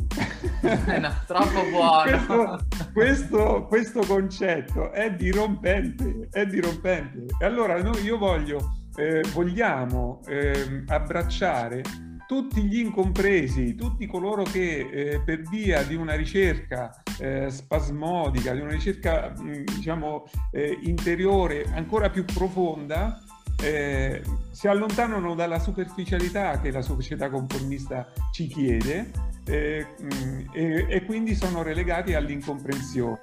no, 1.00 1.14
troppo 1.26 1.70
buono. 1.70 2.02
questo, 2.12 2.58
questo, 2.92 3.66
questo, 3.68 4.00
concetto 4.00 4.92
è 4.92 5.14
dirompente, 5.14 6.28
è 6.30 6.44
dirompente. 6.44 7.24
E 7.38 7.44
allora 7.46 7.80
noi, 7.80 8.02
io 8.02 8.18
voglio, 8.18 8.74
eh, 8.96 9.24
vogliamo 9.32 10.20
eh, 10.26 10.84
abbracciare 10.88 11.82
tutti 12.26 12.64
gli 12.64 12.80
incompresi, 12.80 13.74
tutti 13.74 14.06
coloro 14.06 14.42
che 14.42 14.88
eh, 14.90 15.22
per 15.24 15.40
via 15.48 15.82
di 15.84 15.94
una 15.94 16.16
ricerca 16.16 17.02
eh, 17.22 17.50
spasmodica, 17.50 18.52
di 18.52 18.60
una 18.60 18.72
ricerca 18.72 19.32
mh, 19.36 19.62
diciamo 19.76 20.24
eh, 20.50 20.76
interiore 20.82 21.64
ancora 21.72 22.10
più 22.10 22.24
profonda, 22.24 23.22
eh, 23.62 24.22
si 24.50 24.66
allontanano 24.66 25.36
dalla 25.36 25.60
superficialità 25.60 26.58
che 26.58 26.72
la 26.72 26.82
società 26.82 27.30
conformista 27.30 28.08
ci 28.32 28.48
chiede 28.48 29.12
eh, 29.46 29.86
mh, 30.00 30.50
e, 30.52 30.86
e 30.88 31.04
quindi 31.04 31.36
sono 31.36 31.62
relegati 31.62 32.14
all'incomprensione 32.14 33.20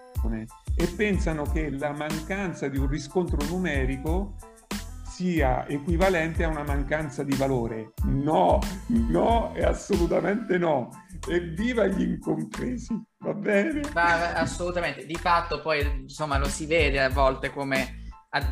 e 0.75 0.88
pensano 0.95 1.43
che 1.43 1.69
la 1.69 1.91
mancanza 1.91 2.69
di 2.69 2.77
un 2.77 2.88
riscontro 2.88 3.38
numerico 3.49 4.35
sia 5.03 5.67
equivalente 5.67 6.45
a 6.45 6.47
una 6.47 6.63
mancanza 6.63 7.23
di 7.23 7.35
valore. 7.35 7.91
No, 8.05 8.59
no 8.88 9.53
e 9.53 9.65
assolutamente 9.65 10.57
no. 10.57 10.89
Evviva 11.27 11.86
gli 11.86 12.01
incompresi, 12.01 12.99
va 13.19 13.34
bene? 13.34 13.82
Va, 13.93 14.34
assolutamente, 14.34 15.05
di 15.05 15.15
fatto 15.15 15.62
poi 15.62 15.82
insomma 16.01 16.38
lo 16.38 16.47
si 16.47 16.65
vede 16.65 17.01
a 17.01 17.10
volte 17.10 17.51
come 17.51 17.99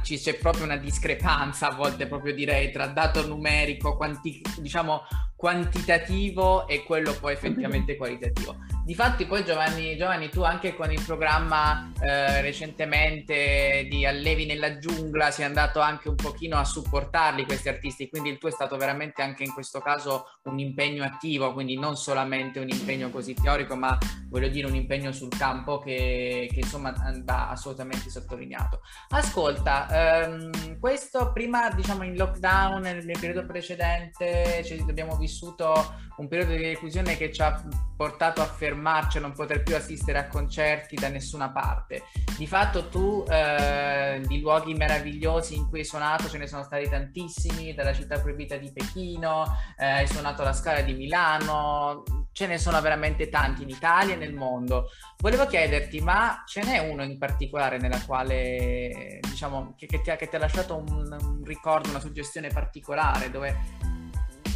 c'è 0.01 0.33
proprio 0.35 0.63
una 0.63 0.77
discrepanza 0.77 1.69
a 1.69 1.75
volte 1.75 2.07
proprio 2.07 2.33
direi 2.33 2.71
tra 2.71 2.87
dato 2.87 3.25
numerico, 3.27 3.95
quanti, 3.95 4.41
diciamo 4.59 5.01
quantitativo 5.35 6.67
e 6.67 6.83
quello 6.83 7.13
poi 7.13 7.33
effettivamente 7.33 7.95
qualitativo. 7.95 8.55
Difatti 8.87 9.25
poi 9.25 9.43
Giovanni, 9.43 9.97
Giovanni, 9.97 10.29
tu 10.29 10.43
anche 10.43 10.73
con 10.73 10.89
il 10.89 11.03
programma 11.05 11.91
eh, 11.99 12.39
recentemente 12.39 13.85
di 13.89 14.05
Allevi 14.05 14.45
nella 14.45 14.77
giungla 14.77 15.29
sei 15.29 15.43
andato 15.43 15.81
anche 15.81 16.07
un 16.07 16.15
pochino 16.15 16.55
a 16.55 16.63
supportarli 16.63 17.43
questi 17.43 17.67
artisti, 17.67 18.07
quindi 18.07 18.29
il 18.29 18.37
tuo 18.37 18.47
è 18.47 18.53
stato 18.53 18.77
veramente 18.77 19.21
anche 19.21 19.43
in 19.43 19.51
questo 19.51 19.81
caso 19.81 20.37
un 20.43 20.57
impegno 20.59 21.03
attivo, 21.03 21.51
quindi 21.51 21.77
non 21.77 21.97
solamente 21.97 22.59
un 22.59 22.69
impegno 22.69 23.09
così 23.09 23.33
teorico, 23.33 23.75
ma 23.75 23.97
voglio 24.29 24.47
dire 24.47 24.67
un 24.67 24.75
impegno 24.75 25.11
sul 25.11 25.35
campo 25.37 25.79
che, 25.79 26.47
che 26.49 26.59
insomma 26.61 26.93
va 27.25 27.49
assolutamente 27.49 28.09
sottolineato. 28.09 28.79
Ascolta, 29.09 30.23
ehm, 30.23 30.79
questo 30.79 31.33
prima 31.33 31.69
diciamo 31.71 32.03
in 32.03 32.15
lockdown 32.15 32.83
nel, 32.83 33.03
periodo 33.19 33.45
precedente 33.45 34.63
cioè, 34.63 34.79
abbiamo 34.87 35.17
vissuto 35.17 35.93
un 36.17 36.29
periodo 36.29 36.53
di 36.53 36.63
reclusione 36.63 37.17
che 37.17 37.33
ci 37.33 37.41
ha 37.41 37.61
portato 37.97 38.41
a 38.41 38.45
fermarci, 38.77 39.17
a 39.17 39.21
non 39.21 39.33
poter 39.33 39.63
più 39.63 39.75
assistere 39.75 40.19
a 40.19 40.27
concerti 40.27 40.95
da 40.95 41.09
nessuna 41.09 41.49
parte. 41.49 42.03
Di 42.37 42.45
fatto 42.45 42.87
tu 42.87 43.25
eh, 43.27 44.21
di 44.25 44.39
luoghi 44.39 44.75
meravigliosi 44.75 45.55
in 45.55 45.67
cui 45.67 45.79
hai 45.79 45.85
suonato 45.85 46.29
ce 46.29 46.37
ne 46.37 46.47
sono 46.47 46.63
stati 46.63 46.87
tantissimi, 46.87 47.73
dalla 47.73 47.93
città 47.93 48.19
proibita 48.19 48.55
di 48.55 48.71
Pechino, 48.71 49.45
eh, 49.77 49.85
hai 49.85 50.07
suonato 50.07 50.43
la 50.43 50.53
Scala 50.53 50.81
di 50.81 50.93
Milano, 50.93 52.03
ce 52.31 52.45
ne 52.45 52.59
sono 52.59 52.79
veramente 52.79 53.29
tanti 53.29 53.63
in 53.63 53.69
Italia 53.69 54.13
e 54.13 54.17
nel 54.17 54.33
mondo. 54.33 54.89
Volevo 55.17 55.47
chiederti, 55.47 55.99
ma 55.99 56.43
ce 56.45 56.63
n'è 56.63 56.77
uno 56.77 57.03
in 57.03 57.17
particolare 57.17 57.79
nella 57.79 57.99
quale, 58.05 59.19
diciamo, 59.21 59.73
che, 59.75 59.87
che, 59.87 60.01
ti, 60.01 60.11
ha, 60.11 60.15
che 60.15 60.29
ti, 60.29 60.35
ha, 60.35 60.39
lasciato 60.39 60.75
un, 60.75 61.17
un 61.19 61.43
ricordo, 61.43 61.89
una 61.89 61.99
suggestione 61.99 62.49
particolare, 62.49 63.31
dove 63.31 63.55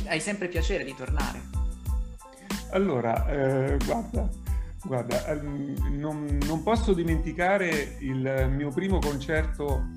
hai 0.07 0.19
sempre 0.19 0.47
piacere 0.47 0.84
di 0.84 0.93
tornare. 0.93 1.61
Allora, 2.71 3.27
eh, 3.27 3.77
guarda, 3.86 4.29
guarda 4.84 5.27
ehm, 5.27 5.97
non, 5.97 6.38
non, 6.45 6.63
posso 6.63 6.93
dimenticare 6.93 7.97
il 7.99 8.49
mio 8.49 8.69
primo 8.69 8.99
concerto 8.99 9.88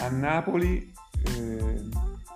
a 0.00 0.08
Napoli 0.08 0.92
eh, 1.26 1.88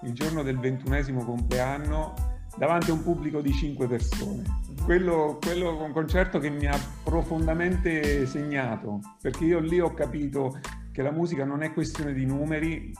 il 0.03 0.13
giorno 0.13 0.43
del 0.43 0.59
ventunesimo 0.59 1.25
compleanno 1.25 2.15
davanti 2.57 2.91
a 2.91 2.95
un 2.95 3.03
pubblico 3.03 3.41
di 3.41 3.53
cinque 3.53 3.87
persone. 3.87 4.43
Mhm. 4.43 4.85
Quello, 4.85 5.39
quello 5.41 5.79
è 5.79 5.83
un 5.83 5.93
concerto 5.93 6.39
che 6.39 6.51
mi 6.51 6.67
ha 6.67 6.79
profondamente 7.05 8.27
segnato, 8.27 9.01
perché 9.21 9.45
io 9.45 9.61
lì 9.61 9.81
ho 9.81 9.95
capito 9.95 10.59
che 10.93 11.03
la 11.03 11.13
musica 11.13 11.45
non 11.45 11.63
è 11.63 11.73
questione 11.73 12.13
di 12.13 12.27
numeri, 12.27 12.93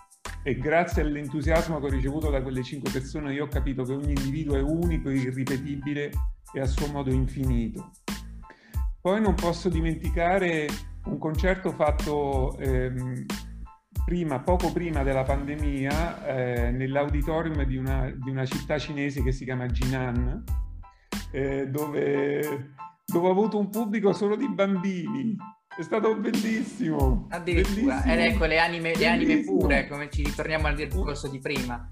e 0.43 0.57
grazie 0.57 1.03
all'entusiasmo 1.03 1.79
che 1.81 1.87
ho 1.87 1.91
ricevuto 1.91 2.31
da 2.31 2.43
quelle 2.43 2.63
cinque 2.63 2.91
persone 2.91 3.35
io 3.35 3.45
ho 3.45 3.49
capito 3.49 3.83
che 3.83 3.93
ogni 3.93 4.13
individuo 4.13 4.57
è 4.57 4.63
unico, 4.63 5.11
irripetibile 5.11 6.11
e 6.53 6.61
a 6.61 6.67
suo 6.67 6.87
modo 6.89 7.11
infinito. 7.13 7.91
Poi 9.01 9.21
non 9.21 9.35
posso 9.35 9.69
dimenticare 9.69 10.69
un 11.05 11.19
concerto 11.19 11.71
fatto 11.73 12.57
ehm, 12.59 13.25
prima, 14.05 14.41
poco 14.41 14.73
prima 14.73 15.03
della 15.03 15.23
pandemia 15.23 16.27
eh, 16.27 16.71
nell'auditorium 16.71 17.63
di 17.65 17.77
una, 17.77 18.11
di 18.11 18.31
una, 18.31 18.45
città 18.45 18.79
cinese 18.79 19.23
che 19.23 19.33
si 19.33 19.45
chiama 19.45 19.67
Jinan, 19.67 20.45
eh, 21.31 21.69
dove, 21.69 22.75
dove 23.05 23.27
ho 23.27 23.31
avuto 23.31 23.59
un 23.59 23.71
pubblico 23.71 24.13
solo 24.13 24.37
di 24.37 24.49
bambini 24.49 25.37
è 25.79 25.83
stato 25.83 26.17
bellissimo. 26.17 27.29
Addirittura. 27.31 28.03
Ed 28.03 28.19
ecco 28.19 28.47
le 28.47 28.59
anime, 28.59 28.97
le 28.97 29.07
anime 29.07 29.45
pure, 29.45 29.87
come 29.87 30.11
ci 30.11 30.25
ritorniamo 30.25 30.67
al 30.67 30.75
discorso 30.75 31.29
di 31.29 31.39
prima. 31.39 31.87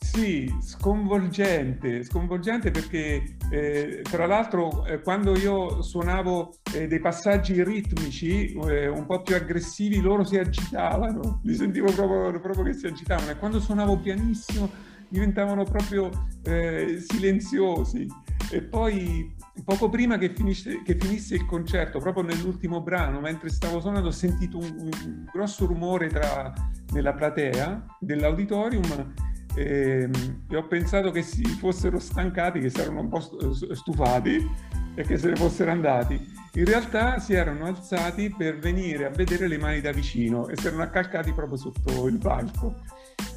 Sì, 0.00 0.52
sconvolgente, 0.60 2.02
sconvolgente 2.02 2.72
perché 2.72 3.36
eh, 3.50 4.02
tra 4.02 4.26
l'altro 4.26 4.84
eh, 4.86 5.00
quando 5.02 5.36
io 5.36 5.82
suonavo 5.82 6.54
eh, 6.74 6.88
dei 6.88 7.00
passaggi 7.00 7.62
ritmici 7.62 8.52
eh, 8.54 8.88
un 8.88 9.06
po' 9.06 9.22
più 9.22 9.36
aggressivi 9.36 10.00
loro 10.00 10.24
si 10.24 10.36
agitavano, 10.38 11.40
li 11.44 11.54
sentivo 11.54 11.92
proprio, 11.92 12.40
proprio 12.40 12.64
che 12.64 12.72
si 12.72 12.86
agitavano 12.86 13.30
e 13.30 13.36
quando 13.36 13.60
suonavo 13.60 13.98
pianissimo 13.98 14.68
diventavano 15.08 15.64
proprio 15.64 16.10
eh, 16.44 16.98
silenziosi 17.06 18.06
e 18.50 18.62
poi 18.62 19.34
poco 19.64 19.88
prima 19.88 20.18
che, 20.18 20.30
finisce, 20.30 20.82
che, 20.82 20.96
finisse 20.98 21.34
il 21.34 21.46
concerto, 21.46 21.98
proprio 21.98 22.22
nell'ultimo 22.22 22.82
brano, 22.82 23.20
mentre 23.20 23.48
stavo 23.48 23.80
suonando, 23.80 24.08
ho 24.08 24.12
sentito 24.12 24.58
un, 24.58 24.74
un 24.78 25.24
grosso 25.32 25.66
rumore 25.66 26.08
tra, 26.08 26.52
nella 26.92 27.14
platea 27.14 27.84
dell'auditorium 28.00 29.14
e, 29.56 30.02
ehm, 30.02 30.44
e, 30.50 30.56
ho 30.56 30.66
pensato 30.66 31.10
che 31.10 31.22
si 31.22 31.44
fossero 31.44 31.98
stancati, 31.98 32.60
che 32.60 32.68
si 32.68 32.80
erano 32.80 33.00
un 33.00 33.08
po' 33.08 33.20
stufati 33.20 34.46
e 34.94 35.02
che 35.02 35.18
se 35.18 35.30
ne 35.30 35.36
fossero 35.36 35.70
andati. 35.70 36.44
In 36.54 36.64
realtà 36.64 37.18
si 37.18 37.34
erano 37.34 37.64
alzati 37.66 38.32
per 38.36 38.58
venire 38.58 39.06
a 39.06 39.10
vedere 39.10 39.48
le 39.48 39.58
mani 39.58 39.80
da 39.80 39.92
vicino 39.92 40.48
e 40.48 40.56
si 40.56 40.66
erano 40.66 40.82
accalcati 40.82 41.32
proprio 41.32 41.56
sotto 41.56 42.06
il 42.06 42.18
palco. 42.18 42.76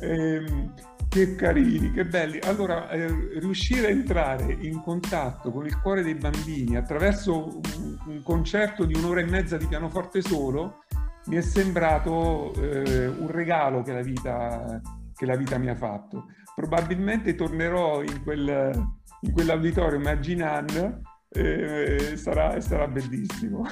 E, 0.01 0.09
ehm, 0.09 0.73
che 1.09 1.35
carini, 1.35 1.91
che 1.91 2.05
belli. 2.05 2.39
Allora, 2.43 2.89
eh, 2.91 3.07
riuscire 3.39 3.87
a 3.87 3.89
entrare 3.89 4.55
in 4.59 4.81
contatto 4.81 5.51
con 5.51 5.65
il 5.65 5.79
cuore 5.81 6.03
dei 6.03 6.15
bambini 6.15 6.77
attraverso 6.77 7.47
un, 7.47 7.97
un 8.05 8.21
concerto 8.23 8.85
di 8.85 8.93
un'ora 8.95 9.19
e 9.19 9.25
mezza 9.25 9.57
di 9.57 9.65
pianoforte 9.65 10.21
solo 10.21 10.83
mi 11.25 11.35
è 11.35 11.41
sembrato 11.41 12.53
eh, 12.53 13.07
un 13.07 13.27
regalo 13.29 13.81
che 13.81 13.93
la, 13.93 14.01
vita, 14.01 14.81
che 15.15 15.25
la 15.25 15.35
vita 15.35 15.57
mi 15.57 15.69
ha 15.69 15.75
fatto. 15.75 16.25
Probabilmente 16.55 17.35
tornerò 17.35 18.01
in, 18.01 18.23
quel, 18.23 18.71
in 19.21 19.31
quell'auditorio 19.31 19.99
Maginan 19.99 21.01
e 21.29 22.13
sarà, 22.15 22.59
sarà 22.61 22.87
bellissimo. 22.87 23.65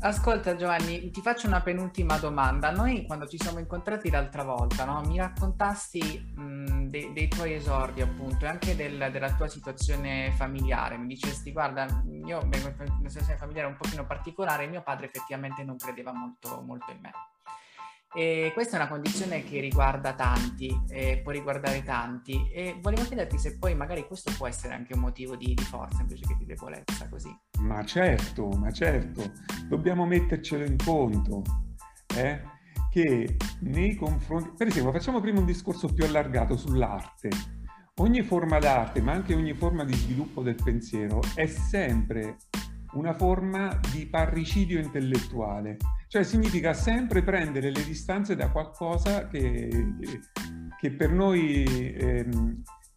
Ascolta 0.00 0.54
Giovanni, 0.54 1.10
ti 1.10 1.20
faccio 1.20 1.48
una 1.48 1.60
penultima 1.60 2.18
domanda. 2.18 2.70
Noi 2.70 3.04
quando 3.04 3.26
ci 3.26 3.36
siamo 3.36 3.58
incontrati 3.58 4.10
l'altra 4.10 4.44
volta, 4.44 4.84
no, 4.84 5.00
mi 5.00 5.18
raccontasti 5.18 6.32
mh, 6.36 6.86
dei, 6.86 7.12
dei, 7.12 7.26
tuoi 7.26 7.54
esordi 7.54 8.00
appunto 8.00 8.44
e 8.44 8.48
anche 8.48 8.76
del, 8.76 9.08
della 9.10 9.34
tua 9.34 9.48
situazione 9.48 10.30
familiare. 10.36 10.96
Mi 10.96 11.08
dicesti, 11.08 11.50
guarda, 11.50 11.86
io 12.24 12.38
una 12.38 13.08
situazione 13.08 13.38
familiare 13.38 13.66
un 13.66 13.76
pochino 13.76 14.06
particolare, 14.06 14.68
mio 14.68 14.82
padre 14.82 15.06
effettivamente 15.06 15.64
non 15.64 15.76
credeva 15.76 16.12
molto, 16.12 16.62
molto 16.64 16.92
in 16.92 17.00
me. 17.00 17.10
E 18.14 18.50
questa 18.54 18.76
è 18.76 18.80
una 18.80 18.88
condizione 18.88 19.44
che 19.44 19.60
riguarda 19.60 20.14
tanti, 20.14 20.74
eh, 20.88 21.20
può 21.22 21.30
riguardare 21.30 21.82
tanti 21.82 22.48
e 22.50 22.78
volevo 22.80 23.04
chiederti 23.04 23.38
se 23.38 23.58
poi 23.58 23.74
magari 23.74 24.06
questo 24.06 24.32
può 24.36 24.46
essere 24.46 24.72
anche 24.72 24.94
un 24.94 25.00
motivo 25.00 25.36
di, 25.36 25.52
di 25.52 25.62
forza 25.62 26.00
invece 26.00 26.26
che 26.26 26.36
di 26.38 26.46
debolezza, 26.46 27.08
così. 27.08 27.30
Ma 27.60 27.84
certo, 27.84 28.48
ma 28.48 28.70
certo, 28.72 29.30
dobbiamo 29.68 30.06
mettercelo 30.06 30.64
in 30.64 30.76
conto, 30.76 31.42
eh? 32.16 32.56
che 32.90 33.36
nei 33.60 33.94
confronti... 33.94 34.52
Per 34.56 34.66
esempio, 34.66 34.92
facciamo 34.92 35.20
prima 35.20 35.40
un 35.40 35.46
discorso 35.46 35.92
più 35.92 36.04
allargato 36.04 36.56
sull'arte. 36.56 37.28
Ogni 37.96 38.22
forma 38.22 38.58
d'arte, 38.58 39.02
ma 39.02 39.12
anche 39.12 39.34
ogni 39.34 39.54
forma 39.54 39.84
di 39.84 39.92
sviluppo 39.94 40.42
del 40.42 40.54
pensiero, 40.54 41.20
è 41.34 41.46
sempre 41.46 42.36
una 42.92 43.14
forma 43.14 43.78
di 43.92 44.06
parricidio 44.06 44.78
intellettuale 44.78 45.76
cioè 46.08 46.22
significa 46.22 46.72
sempre 46.72 47.22
prendere 47.22 47.70
le 47.70 47.84
distanze 47.84 48.34
da 48.34 48.48
qualcosa 48.48 49.28
che, 49.28 49.68
che 50.80 50.90
per 50.90 51.10
noi 51.10 51.64
eh, 51.64 52.26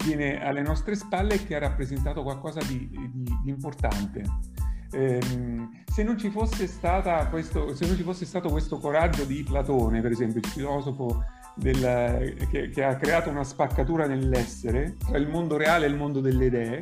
viene 0.05 0.41
alle 0.41 0.61
nostre 0.61 0.95
spalle 0.95 1.35
e 1.35 1.43
che 1.45 1.55
ha 1.55 1.59
rappresentato 1.59 2.23
qualcosa 2.23 2.61
di, 2.61 2.89
di, 2.89 3.37
di 3.43 3.49
importante. 3.49 4.23
Eh, 4.93 5.19
se, 5.85 6.03
non 6.03 6.17
questo, 7.29 7.75
se 7.75 7.85
non 7.85 7.97
ci 7.97 8.03
fosse 8.03 8.25
stato 8.25 8.49
questo 8.49 8.77
coraggio 8.77 9.25
di 9.25 9.43
Platone, 9.43 9.99
per 9.99 10.11
esempio, 10.11 10.39
il 10.39 10.47
filosofo 10.47 11.21
del, 11.55 12.47
che, 12.49 12.69
che, 12.69 12.83
ha 12.83 12.95
creato 12.95 13.29
una 13.29 13.43
spaccatura 13.43 14.07
nell'essere 14.07 14.95
tra 15.05 15.17
il 15.17 15.27
mondo 15.27 15.57
reale 15.57 15.85
e 15.85 15.89
il 15.89 15.95
mondo 15.97 16.21
delle 16.21 16.45
idee, 16.45 16.81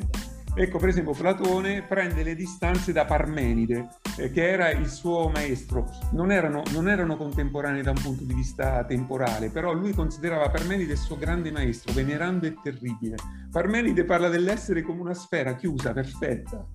Ecco, 0.56 0.78
per 0.78 0.90
esempio, 0.90 1.14
Platone 1.14 1.84
prende 1.84 2.24
le 2.24 2.36
distanze 2.36 2.92
da 2.92 3.06
Parmenide, 3.06 3.88
eh, 4.18 4.32
che 4.32 4.50
era 4.50 4.72
il 4.72 4.88
suo 4.88 5.30
maestro. 5.30 5.88
Non 6.12 6.32
erano, 6.32 6.64
non 6.74 6.90
erano, 6.90 7.16
contemporanei 7.16 7.82
da 7.82 7.92
un 7.92 8.02
punto 8.02 8.24
di 8.24 8.34
vista 8.34 8.84
temporale, 8.84 9.50
però 9.52 9.72
lui 9.74 9.94
considerava 9.94 10.50
Parmenide 10.50 10.94
il 10.94 10.98
suo 10.98 11.18
grande 11.18 11.52
maestro, 11.52 11.94
venerando 11.94 12.46
e 12.46 12.56
terribile. 12.62 13.16
Parmenide 13.52 14.04
parla 14.04 14.28
dell'essere 14.28 14.82
come 14.82 15.02
una 15.02 15.14
sfera 15.14 15.56
chiusa, 15.56 15.94
perfetta. 15.94 16.66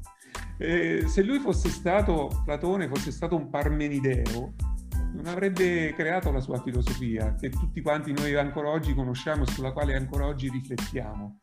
Eh, 0.56 1.04
se 1.06 1.22
lui 1.22 1.40
fosse 1.40 1.68
stato, 1.68 2.42
Platone 2.44 2.88
fosse 2.88 3.10
stato 3.10 3.34
un 3.36 3.50
parmenideo, 3.50 4.54
non 5.12 5.26
avrebbe 5.26 5.92
creato 5.94 6.30
la 6.30 6.40
sua 6.40 6.62
filosofia, 6.62 7.34
che 7.34 7.50
tutti 7.50 7.82
quanti 7.82 8.12
noi 8.12 8.34
ancora 8.34 8.70
oggi 8.70 8.94
conosciamo 8.94 9.42
e 9.42 9.46
sulla 9.46 9.72
quale 9.72 9.94
ancora 9.94 10.26
oggi 10.26 10.48
riflettiamo 10.48 11.40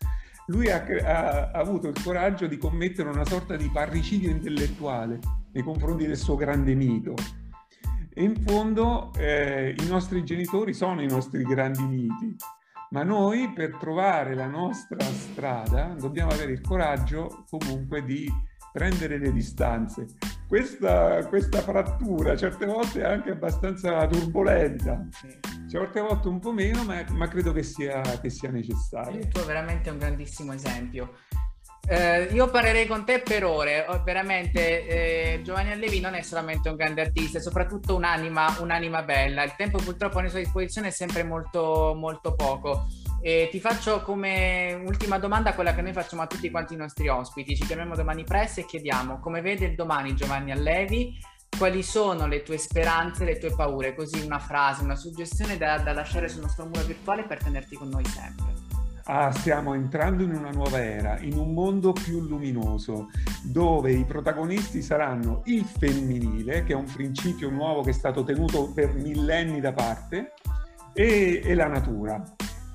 lui 0.51 0.69
ha, 0.69 0.83
ha, 0.83 1.49
ha, 1.51 1.51
avuto 1.53 1.87
il 1.87 2.03
coraggio 2.03 2.45
di 2.45 2.57
commettere 2.57 3.09
una 3.09 3.25
sorta 3.25 3.55
di 3.55 3.69
parricidio 3.69 4.29
intellettuale 4.29 5.19
nei 5.53 5.63
confronti 5.63 6.05
del 6.05 6.17
suo 6.17 6.35
grande 6.35 6.75
mito. 6.75 7.13
E 8.13 8.23
in 8.23 8.35
fondo 8.35 9.11
eh, 9.15 9.73
i 9.77 9.87
nostri 9.87 10.23
genitori 10.25 10.73
sono 10.73 11.01
i 11.01 11.07
nostri 11.07 11.43
grandi 11.43 11.83
miti, 11.83 12.35
ma 12.89 13.03
noi 13.03 13.53
per 13.53 13.77
trovare 13.77 14.35
la 14.35 14.47
nostra 14.47 14.99
strada 15.05 15.95
dobbiamo 15.97 16.31
avere 16.31 16.51
il 16.51 16.61
coraggio 16.61 17.45
comunque 17.49 18.03
di 18.03 18.29
prendere 18.73 19.17
le 19.17 19.31
distanze. 19.31 20.07
Questa, 20.51 21.25
questa 21.27 21.61
frattura 21.61 22.35
certe 22.35 22.65
volte 22.65 22.99
è 22.99 23.05
anche 23.05 23.29
abbastanza 23.31 24.05
turbolenta, 24.05 25.01
certe 25.69 26.01
volte 26.01 26.27
un 26.27 26.41
po' 26.41 26.51
meno, 26.51 26.83
ma, 26.83 27.01
ma 27.11 27.29
credo 27.29 27.53
che 27.53 27.63
sia, 27.63 28.01
che 28.19 28.29
sia 28.29 28.49
necessario. 28.49 29.17
Il 29.17 29.29
tuo 29.29 29.43
è 29.43 29.45
veramente 29.45 29.89
un 29.89 29.97
grandissimo 29.97 30.51
esempio. 30.51 31.13
Eh, 31.87 32.23
io 32.33 32.49
parlerei 32.49 32.85
con 32.85 33.05
te 33.05 33.21
per 33.21 33.45
ore, 33.45 33.85
veramente 34.03 34.87
eh, 34.87 35.41
Giovanni 35.41 35.71
Allevi 35.71 36.01
non 36.01 36.15
è 36.15 36.21
solamente 36.21 36.67
un 36.67 36.75
grande 36.75 36.99
artista, 36.99 37.37
è 37.37 37.41
soprattutto 37.41 37.95
un'anima, 37.95 38.57
un'anima 38.59 39.03
bella. 39.03 39.43
Il 39.43 39.55
tempo 39.55 39.77
purtroppo 39.77 40.17
a 40.17 40.23
nostra 40.23 40.41
disposizione 40.41 40.89
è 40.89 40.91
sempre 40.91 41.23
molto, 41.23 41.93
molto 41.95 42.35
poco. 42.35 42.87
E 43.23 43.49
ti 43.51 43.59
faccio 43.59 44.01
come 44.01 44.73
ultima 44.83 45.19
domanda 45.19 45.53
quella 45.53 45.75
che 45.75 45.83
noi 45.83 45.93
facciamo 45.93 46.23
a 46.23 46.27
tutti 46.27 46.49
quanti 46.49 46.73
i 46.73 46.77
nostri 46.77 47.07
ospiti. 47.07 47.55
Ci 47.55 47.65
chiamiamo 47.65 47.95
domani 47.95 48.23
presto 48.23 48.61
e 48.61 48.65
chiediamo 48.65 49.19
come 49.19 49.41
vede 49.41 49.65
il 49.67 49.75
domani 49.75 50.15
Giovanni 50.15 50.51
Allevi, 50.51 51.19
quali 51.55 51.83
sono 51.83 52.25
le 52.25 52.41
tue 52.41 52.57
speranze, 52.57 53.23
le 53.23 53.37
tue 53.37 53.53
paure, 53.55 53.93
così 53.93 54.25
una 54.25 54.39
frase, 54.39 54.83
una 54.83 54.95
suggestione 54.95 55.57
da, 55.57 55.77
da 55.77 55.93
lasciare 55.93 56.29
sul 56.29 56.41
nostro 56.41 56.65
muro 56.65 56.81
virtuale 56.81 57.23
per 57.23 57.43
tenerti 57.43 57.75
con 57.75 57.89
noi 57.89 58.05
sempre. 58.05 58.69
Ah, 59.05 59.31
stiamo 59.31 59.73
entrando 59.73 60.23
in 60.23 60.31
una 60.31 60.51
nuova 60.51 60.83
era, 60.83 61.19
in 61.19 61.37
un 61.37 61.53
mondo 61.53 61.91
più 61.91 62.21
luminoso, 62.21 63.09
dove 63.43 63.91
i 63.91 64.05
protagonisti 64.05 64.81
saranno 64.81 65.41
il 65.45 65.65
femminile, 65.65 66.63
che 66.63 66.73
è 66.73 66.75
un 66.75 66.91
principio 66.91 67.49
nuovo 67.49 67.81
che 67.81 67.91
è 67.91 67.93
stato 67.93 68.23
tenuto 68.23 68.71
per 68.71 68.93
millenni 68.93 69.59
da 69.59 69.73
parte, 69.73 70.33
e, 70.93 71.41
e 71.43 71.53
la 71.55 71.67
natura. 71.67 72.23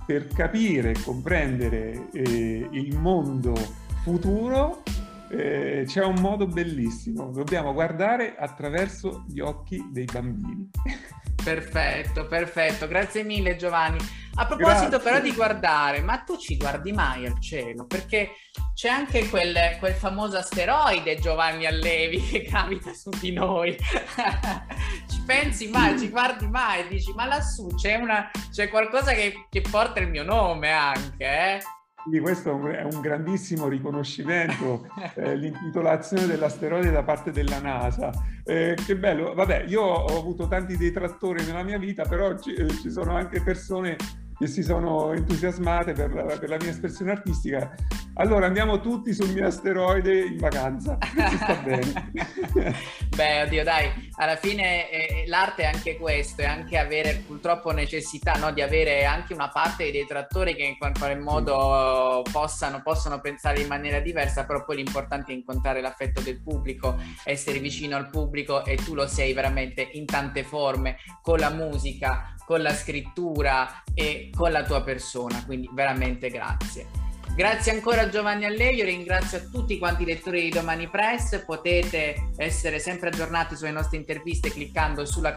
Per 0.07 0.29
capire 0.29 0.93
e 0.93 1.03
comprendere 1.03 2.11
eh, 2.13 2.69
il 2.71 2.97
mondo 2.97 3.55
futuro 4.03 4.83
eh, 5.31 5.83
c'è 5.85 6.05
un 6.05 6.21
modo 6.21 6.47
bellissimo, 6.47 7.31
dobbiamo 7.33 7.73
guardare 7.73 8.37
attraverso 8.37 9.25
gli 9.27 9.41
occhi 9.41 9.89
dei 9.91 10.05
bambini. 10.05 10.71
Perfetto, 11.47 12.27
perfetto, 12.27 12.89
grazie 12.89 13.23
mille 13.23 13.55
Giovanni. 13.55 13.99
A 14.35 14.47
proposito 14.47 14.89
grazie. 14.89 14.99
però 14.99 15.21
di 15.21 15.33
guardare, 15.33 16.01
ma 16.01 16.19
tu 16.19 16.37
ci 16.37 16.57
guardi 16.57 16.91
mai 16.91 17.25
al 17.25 17.41
cielo? 17.41 17.87
Perché 17.87 18.33
c'è 18.75 18.89
anche 18.89 19.29
quel, 19.29 19.55
quel 19.79 19.95
famoso 19.95 20.39
asteroide 20.39 21.21
Giovanni 21.21 21.65
Allevi 21.65 22.21
che 22.21 22.43
capita 22.43 22.93
su 22.93 23.11
di 23.21 23.31
noi. 23.31 23.77
ci 25.09 25.23
pensi 25.25 25.69
mai, 25.69 25.97
ci 25.97 26.09
guardi 26.09 26.49
mai, 26.49 26.89
dici 26.89 27.13
ma 27.13 27.27
lassù 27.27 27.69
c'è, 27.77 27.95
una, 27.95 28.29
c'è 28.51 28.69
qualcosa 28.69 29.13
che, 29.13 29.47
che 29.49 29.61
porta 29.61 30.01
il 30.01 30.09
mio 30.09 30.25
nome 30.25 30.73
anche, 30.73 31.25
eh? 31.25 31.61
Quindi 32.07 32.23
questo 32.23 32.51
è 32.69 32.85
un 32.85 33.01
grandissimo 33.01 33.67
riconoscimento, 33.67 34.87
eh, 35.17 35.35
l'intitolazione 35.35 36.27
dell'asteroide 36.29 36.93
da 36.93 37.03
parte 37.03 37.33
della 37.33 37.59
NASA. 37.59 38.13
Eh, 38.45 38.77
che 38.87 38.97
bello, 38.97 39.35
vabbè, 39.35 39.65
io 39.67 39.83
ho 39.83 40.17
avuto 40.17 40.47
tanti 40.47 40.77
detrattori 40.77 41.45
nella 41.45 41.65
mia 41.65 41.79
vita, 41.79 42.05
però 42.05 42.39
ci, 42.39 42.55
eh, 42.55 42.69
ci 42.69 42.93
sono 42.93 43.17
anche 43.17 43.43
persone 43.43 43.97
che 44.39 44.47
si 44.47 44.63
sono 44.63 45.13
entusiasmate 45.13 45.93
per 45.93 46.13
la, 46.13 46.23
per 46.25 46.49
la, 46.49 46.57
mia 46.61 46.71
espressione 46.71 47.13
artistica. 47.13 47.75
Allora 48.15 48.47
andiamo 48.47 48.81
tutti 48.81 49.13
sul 49.13 49.31
mio 49.31 49.47
asteroide 49.47 50.25
in 50.25 50.37
vacanza, 50.37 50.99
ci 51.01 51.37
sta 51.37 51.55
bene. 51.57 52.13
Beh, 53.15 53.43
oddio, 53.43 53.65
dai, 53.65 54.11
alla 54.17 54.37
fine 54.37 54.91
eh, 54.91 55.25
l'arte 55.27 55.63
è 55.63 55.67
anche 55.67 55.97
questo, 55.97 56.43
è 56.43 56.47
anche 56.47 56.79
avere 56.79 57.23
purtroppo 57.27 57.73
necessità 57.73 58.35
no, 58.35 58.53
di 58.53 58.61
avere 58.61 59.05
anche 59.05 59.33
una 59.33 59.49
parte 59.49 59.85
dei 59.85 59.93
detrattori 59.93 60.55
che 60.55 60.65
in 60.65 60.77
qualche 60.79 61.15
modo 61.17 62.23
sì. 62.25 62.33
possano, 62.33 62.83
possano 62.83 63.21
pensare 63.21 63.61
in 63.61 63.69
maniera 63.69 64.01
diversa, 64.01 64.45
però 64.45 64.65
poi 64.65 64.77
l'importante 64.77 65.33
è 65.33 65.35
incontrare 65.35 65.81
l'affetto 65.81 66.21
del 66.21 66.43
pubblico, 66.43 66.97
essere 67.25 67.59
vicino 67.59 67.97
al 67.97 68.11
pubblico 68.11 68.65
e 68.65 68.77
tu 68.77 68.95
lo 68.95 69.07
sei 69.07 69.33
veramente 69.33 69.89
in 69.93 70.05
tante 70.05 70.43
forme, 70.43 70.97
con 71.23 71.39
la 71.39 71.51
musica, 71.51 72.35
con 72.47 72.63
la 72.63 72.73
scrittura 72.73 73.83
e 73.93 74.26
con 74.35 74.53
la 74.53 74.65
tua 74.65 74.83
persona, 74.83 75.45
quindi 75.45 75.69
veramente 75.73 76.29
grazie. 76.29 77.05
Grazie 77.37 77.73
ancora 77.73 78.09
Giovanni 78.09 78.47
Allevi, 78.47 78.83
ringrazio 78.83 79.37
a 79.37 79.43
tutti 79.43 79.77
quanti 79.77 80.05
i 80.05 80.07
lettori 80.07 80.41
di 80.41 80.49
Domani 80.49 80.89
Press, 80.89 81.45
potete 81.45 82.31
essere 82.39 82.79
sempre 82.79 83.09
aggiornati 83.09 83.55
sulle 83.57 83.73
nostre 83.73 83.99
interviste 83.99 84.51
cliccando 84.51 85.05
sulla, 85.05 85.35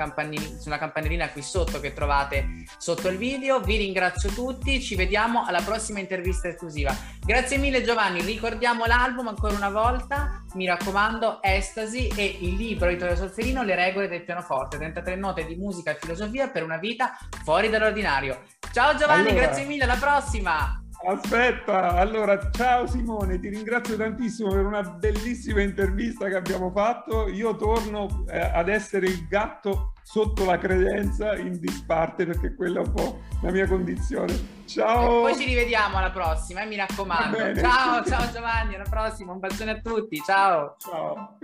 sulla 0.61 0.77
campanellina 0.77 1.29
qui 1.31 1.41
sotto 1.41 1.81
che 1.81 1.91
trovate 1.91 2.63
sotto 2.77 3.09
il 3.09 3.17
video, 3.17 3.59
vi 3.59 3.75
ringrazio 3.75 4.29
tutti, 4.29 4.81
ci 4.81 4.95
vediamo 4.95 5.43
alla 5.45 5.61
prossima 5.61 5.99
intervista 5.99 6.47
esclusiva. 6.47 6.95
Grazie 7.19 7.57
mille 7.57 7.83
Giovanni, 7.83 8.21
ricordiamo 8.21 8.85
l'album 8.85 9.27
ancora 9.27 9.55
una 9.55 9.69
volta, 9.69 10.41
mi 10.53 10.67
raccomando, 10.67 11.39
Estasi 11.41 12.07
e 12.15 12.37
il 12.39 12.55
libro 12.55 12.87
di 12.87 12.93
Vittorio 12.93 13.17
Solferino, 13.17 13.61
Le 13.61 13.75
regole 13.75 14.07
del 14.07 14.23
pianoforte, 14.23 14.77
33 14.77 15.17
note 15.17 15.45
di 15.45 15.55
musica 15.57 15.91
e 15.91 15.97
filosofia 15.99 16.47
per 16.47 16.63
una 16.63 16.77
vita 16.77 17.17
fuori 17.43 17.67
dall'ordinario. 17.67 18.39
Ciao 18.71 18.95
Giovanni, 18.95 19.29
allora... 19.29 19.45
grazie 19.45 19.65
mille, 19.65 19.83
alla 19.83 19.95
prossima! 19.95 20.83
Aspetta, 21.07 21.93
allora 21.93 22.51
ciao 22.51 22.85
Simone, 22.85 23.39
ti 23.39 23.47
ringrazio 23.47 23.95
tantissimo 23.95 24.49
per 24.49 24.65
una 24.65 24.81
bellissima 24.83 25.61
intervista 25.61 26.27
che 26.27 26.35
abbiamo 26.35 26.71
fatto. 26.71 27.29
Io 27.29 27.55
torno 27.55 28.25
eh, 28.29 28.37
ad 28.37 28.67
essere 28.67 29.07
il 29.07 29.25
gatto 29.27 29.93
sotto 30.03 30.43
la 30.43 30.57
credenza 30.57 31.37
in 31.37 31.57
disparte 31.59 32.25
perché 32.25 32.53
quella 32.53 32.81
è 32.81 32.85
un 32.85 32.93
po' 32.93 33.21
la 33.41 33.51
mia 33.51 33.65
condizione. 33.65 34.65
Ciao! 34.65 35.19
E 35.19 35.31
poi 35.31 35.39
ci 35.39 35.45
rivediamo 35.45 35.97
alla 35.97 36.11
prossima, 36.11 36.63
eh, 36.63 36.65
mi 36.65 36.75
raccomando. 36.75 37.55
Ciao, 37.55 38.03
ciao 38.03 38.29
Giovanni, 38.31 38.75
alla 38.75 38.83
prossima, 38.89 39.31
un 39.31 39.39
bacione 39.39 39.71
a 39.71 39.79
tutti, 39.79 40.21
ciao! 40.25 40.75
Ciao! 40.79 41.37